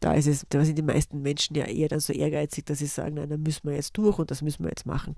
Da, 0.00 0.14
ist 0.14 0.26
es, 0.26 0.46
da 0.48 0.64
sind 0.64 0.78
die 0.78 0.82
meisten 0.82 1.22
Menschen 1.22 1.56
ja 1.56 1.64
eher 1.64 1.88
dann 1.88 2.00
so 2.00 2.12
ehrgeizig, 2.12 2.66
dass 2.66 2.78
sie 2.78 2.86
sagen, 2.86 3.14
nein, 3.14 3.28
da 3.28 3.36
müssen 3.36 3.68
wir 3.68 3.74
jetzt 3.74 3.96
durch 3.96 4.18
und 4.18 4.30
das 4.30 4.42
müssen 4.42 4.62
wir 4.64 4.70
jetzt 4.70 4.86
machen. 4.86 5.16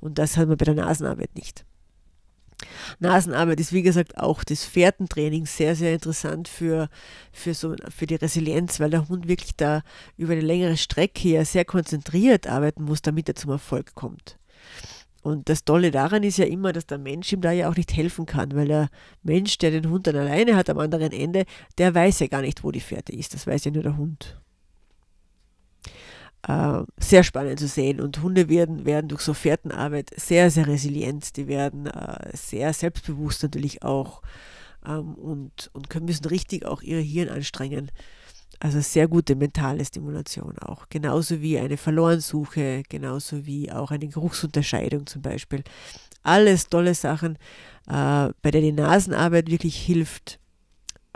Und 0.00 0.18
das 0.18 0.36
haben 0.36 0.50
wir 0.50 0.56
bei 0.56 0.66
der 0.66 0.74
Nasenarbeit 0.74 1.34
nicht. 1.34 1.64
Nasenarbeit 2.98 3.60
ist 3.60 3.72
wie 3.72 3.82
gesagt 3.82 4.18
auch 4.18 4.42
das 4.42 4.64
Fährtentraining 4.64 5.46
sehr, 5.46 5.76
sehr 5.76 5.94
interessant 5.94 6.48
für, 6.48 6.88
für, 7.32 7.54
so, 7.54 7.76
für 7.88 8.06
die 8.06 8.16
Resilienz, 8.16 8.80
weil 8.80 8.90
der 8.90 9.08
Hund 9.08 9.28
wirklich 9.28 9.54
da 9.56 9.82
über 10.16 10.32
eine 10.32 10.42
längere 10.42 10.76
Strecke 10.76 11.28
ja 11.28 11.44
sehr 11.44 11.64
konzentriert 11.64 12.48
arbeiten 12.48 12.82
muss, 12.82 13.02
damit 13.02 13.28
er 13.28 13.36
zum 13.36 13.52
Erfolg 13.52 13.94
kommt. 13.94 14.38
Und 15.22 15.48
das 15.48 15.64
Tolle 15.64 15.90
daran 15.90 16.22
ist 16.22 16.38
ja 16.38 16.46
immer, 16.46 16.72
dass 16.72 16.86
der 16.86 16.98
Mensch 16.98 17.32
ihm 17.32 17.40
da 17.40 17.50
ja 17.50 17.68
auch 17.68 17.76
nicht 17.76 17.94
helfen 17.94 18.24
kann, 18.24 18.54
weil 18.54 18.68
der 18.68 18.88
Mensch, 19.22 19.58
der 19.58 19.70
den 19.70 19.90
Hund 19.90 20.06
dann 20.06 20.16
alleine 20.16 20.56
hat 20.56 20.70
am 20.70 20.78
anderen 20.78 21.12
Ende, 21.12 21.44
der 21.76 21.94
weiß 21.94 22.20
ja 22.20 22.28
gar 22.28 22.42
nicht, 22.42 22.62
wo 22.62 22.70
die 22.70 22.80
Fährte 22.80 23.12
ist. 23.12 23.34
Das 23.34 23.46
weiß 23.46 23.64
ja 23.64 23.70
nur 23.72 23.82
der 23.82 23.96
Hund 23.96 24.40
äh, 26.46 26.82
sehr 26.98 27.24
spannend 27.24 27.58
zu 27.58 27.68
sehen. 27.68 28.00
Und 28.00 28.22
Hunde 28.22 28.48
werden, 28.48 28.84
werden 28.84 29.08
durch 29.08 29.22
so 29.22 29.34
Fährtenarbeit 29.34 30.10
sehr, 30.16 30.50
sehr 30.50 30.66
resilient. 30.66 31.36
Die 31.36 31.48
werden 31.48 31.86
äh, 31.86 32.30
sehr 32.36 32.72
selbstbewusst 32.72 33.42
natürlich 33.42 33.82
auch 33.82 34.22
ähm, 34.86 35.14
und, 35.14 35.70
und 35.72 35.90
können, 35.90 36.06
müssen 36.06 36.26
richtig 36.26 36.64
auch 36.64 36.82
ihr 36.82 37.00
Hirn 37.00 37.28
anstrengen. 37.28 37.90
Also 38.60 38.80
sehr 38.80 39.06
gute 39.06 39.36
mentale 39.36 39.84
Stimulation 39.84 40.58
auch. 40.58 40.88
Genauso 40.88 41.40
wie 41.40 41.58
eine 41.58 41.76
Verlorensuche, 41.76 42.82
genauso 42.88 43.46
wie 43.46 43.70
auch 43.70 43.90
eine 43.90 44.08
Geruchsunterscheidung 44.08 45.06
zum 45.06 45.22
Beispiel. 45.22 45.62
Alles 46.24 46.66
tolle 46.68 46.94
Sachen, 46.94 47.36
äh, 47.86 48.30
bei 48.42 48.50
der 48.50 48.60
die 48.60 48.72
Nasenarbeit 48.72 49.48
wirklich 49.48 49.76
hilft, 49.76 50.40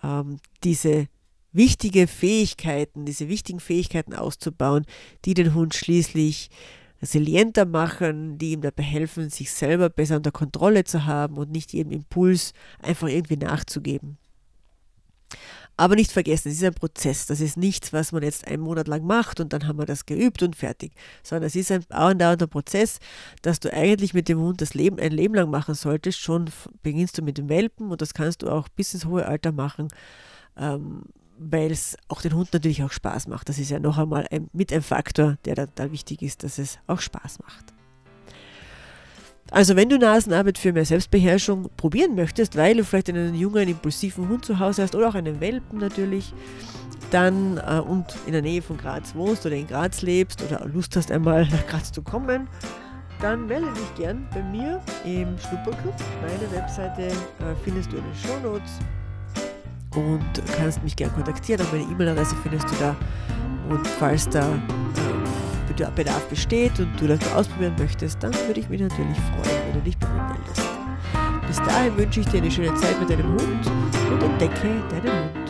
ähm, 0.03 0.39
diese 0.63 1.09
wichtige 1.53 2.07
Fähigkeiten, 2.07 3.05
diese 3.05 3.29
wichtigen 3.29 3.61
Fähigkeiten 3.61 4.15
auszubauen, 4.15 4.87
die 5.25 5.35
den 5.35 5.55
Hund 5.55 5.75
schließlich 5.75 6.49
resilienter 7.03 7.65
machen, 7.65 8.39
die 8.39 8.53
ihm 8.53 8.63
dabei 8.63 8.85
helfen, 8.85 9.29
sich 9.29 9.51
selber 9.51 9.91
besser 9.91 10.17
unter 10.17 10.31
Kontrolle 10.31 10.85
zu 10.85 11.05
haben 11.05 11.37
und 11.37 11.51
nicht 11.51 11.73
jedem 11.73 11.93
Impuls 11.93 12.53
einfach 12.81 13.09
irgendwie 13.09 13.37
nachzugeben. 13.37 14.19
Aber 15.77 15.95
nicht 15.95 16.13
vergessen, 16.13 16.49
es 16.49 16.57
ist 16.57 16.65
ein 16.65 16.75
Prozess. 16.75 17.27
Das 17.27 17.41
ist 17.41 17.57
nichts, 17.57 17.93
was 17.93 18.13
man 18.13 18.23
jetzt 18.23 18.47
einen 18.47 18.63
Monat 18.63 18.89
lang 18.89 19.05
macht 19.05 19.41
und 19.41 19.53
dann 19.53 19.67
haben 19.67 19.79
wir 19.79 19.87
das 19.87 20.07
geübt 20.07 20.43
und 20.43 20.55
fertig. 20.55 20.93
Sondern 21.23 21.47
es 21.47 21.57
ist 21.57 21.73
ein 21.73 21.85
andauernder 21.91 22.47
Prozess, 22.47 22.99
dass 23.41 23.59
du 23.59 23.73
eigentlich 23.73 24.15
mit 24.15 24.29
dem 24.29 24.39
Hund 24.39 24.61
das 24.61 24.75
Leben 24.75 24.99
ein 24.99 25.13
Leben 25.13 25.35
lang 25.35 25.51
machen 25.51 25.75
solltest. 25.75 26.19
Schon 26.19 26.51
beginnst 26.83 27.19
du 27.19 27.23
mit 27.23 27.39
dem 27.39 27.49
Welpen 27.49 27.91
und 27.91 28.03
das 28.03 28.15
kannst 28.15 28.43
du 28.43 28.51
auch 28.51 28.69
bis 28.69 28.95
ins 28.95 29.07
hohe 29.07 29.27
Alter 29.27 29.53
machen. 29.53 29.89
Ähm, 30.57 31.05
weil 31.39 31.73
es 31.73 31.97
auch 32.09 32.23
den 32.23 32.35
Hund 32.35 32.53
natürlich 32.53 32.85
auch 32.85 32.93
Spaß 32.93 33.27
macht. 33.27 33.49
Das 33.49 33.59
ist 33.59 33.71
ja 33.71 33.81
noch 33.81 33.99
einmal 33.99 34.27
ein, 34.31 34.49
mit 34.53 34.73
ein 34.73 34.83
Faktor, 34.83 35.39
der 35.45 35.55
da, 35.55 35.67
da 35.67 35.91
wichtig 35.91 36.23
ist, 36.23 36.45
dass 36.45 36.59
es 36.59 36.79
auch 36.87 37.01
Spaß 37.01 37.41
macht. 37.41 37.73
Also 39.53 39.77
wenn 39.77 39.91
du 39.91 39.99
Nasenarbeit 39.99 40.57
für 40.57 40.73
mehr 40.73 40.87
Selbstbeherrschung 40.87 41.69
probieren 41.77 42.15
möchtest, 42.15 42.57
weil 42.57 42.75
du 42.75 42.85
vielleicht 42.85 43.11
einen 43.11 43.35
jungen, 43.35 43.69
impulsiven 43.69 44.27
Hund 44.31 44.47
zu 44.47 44.59
Hause 44.59 44.83
hast 44.83 44.95
oder 44.95 45.11
auch 45.11 45.15
einen 45.15 45.41
Welpen 45.41 45.79
natürlich, 45.79 46.33
dann 47.11 47.59
äh, 47.59 47.79
und 47.79 48.07
in 48.27 48.33
der 48.33 48.41
Nähe 48.41 48.63
von 48.63 48.79
Graz 48.79 49.15
wohnst 49.15 49.45
oder 49.45 49.55
in 49.55 49.67
Graz 49.67 50.01
lebst 50.01 50.43
oder 50.43 50.67
Lust 50.67 50.97
hast 50.97 51.13
einmal 51.13 51.47
nach 51.51 51.67
Graz 51.67 51.93
zu 51.93 52.01
kommen, 52.01 52.49
dann 53.21 53.47
melde 53.47 53.71
dich 53.73 53.95
gern 53.95 54.27
bei 54.33 54.43
mir 54.43 54.81
im 55.05 55.39
Schnupperclub. 55.39 55.95
Meine 56.23 56.51
Webseite 56.51 57.03
äh, 57.03 57.55
findest 57.63 57.93
du 57.93 57.99
in 57.99 58.05
den 58.05 58.15
Show 58.15 58.41
Notes 58.43 58.79
und 59.95 60.57
kannst 60.57 60.83
mich 60.83 60.97
gerne 60.97 61.13
kontaktieren. 61.13 61.61
Auch 61.61 61.73
meine 61.73 61.85
E-Mail-Adresse 61.85 62.37
findest 62.43 62.71
du 62.71 62.75
da. 62.81 62.97
Und 63.69 63.87
falls 63.87 64.27
da 64.31 64.49
äh, 64.49 65.22
Bedarf 65.73 66.29
besteht 66.29 66.79
und 66.79 67.01
du 67.01 67.07
das 67.07 67.21
ausprobieren 67.33 67.75
möchtest, 67.79 68.23
dann 68.23 68.33
würde 68.47 68.61
ich 68.61 68.69
mich 68.69 68.81
natürlich 68.81 69.19
freuen, 69.19 69.61
wenn 69.67 69.75
du 69.75 69.81
dich 69.81 69.99
bei 69.99 70.09
mir 70.09 70.35
meldest. 70.35 70.63
Bis 71.47 71.57
dahin 71.57 71.97
wünsche 71.97 72.21
ich 72.21 72.27
dir 72.27 72.39
eine 72.39 72.51
schöne 72.51 72.75
Zeit 72.77 72.99
mit 73.01 73.11
deinem 73.11 73.33
Hund 73.33 73.71
und 74.11 74.23
entdecke 74.23 74.69
deinen 74.91 75.35
Hund. 75.35 75.42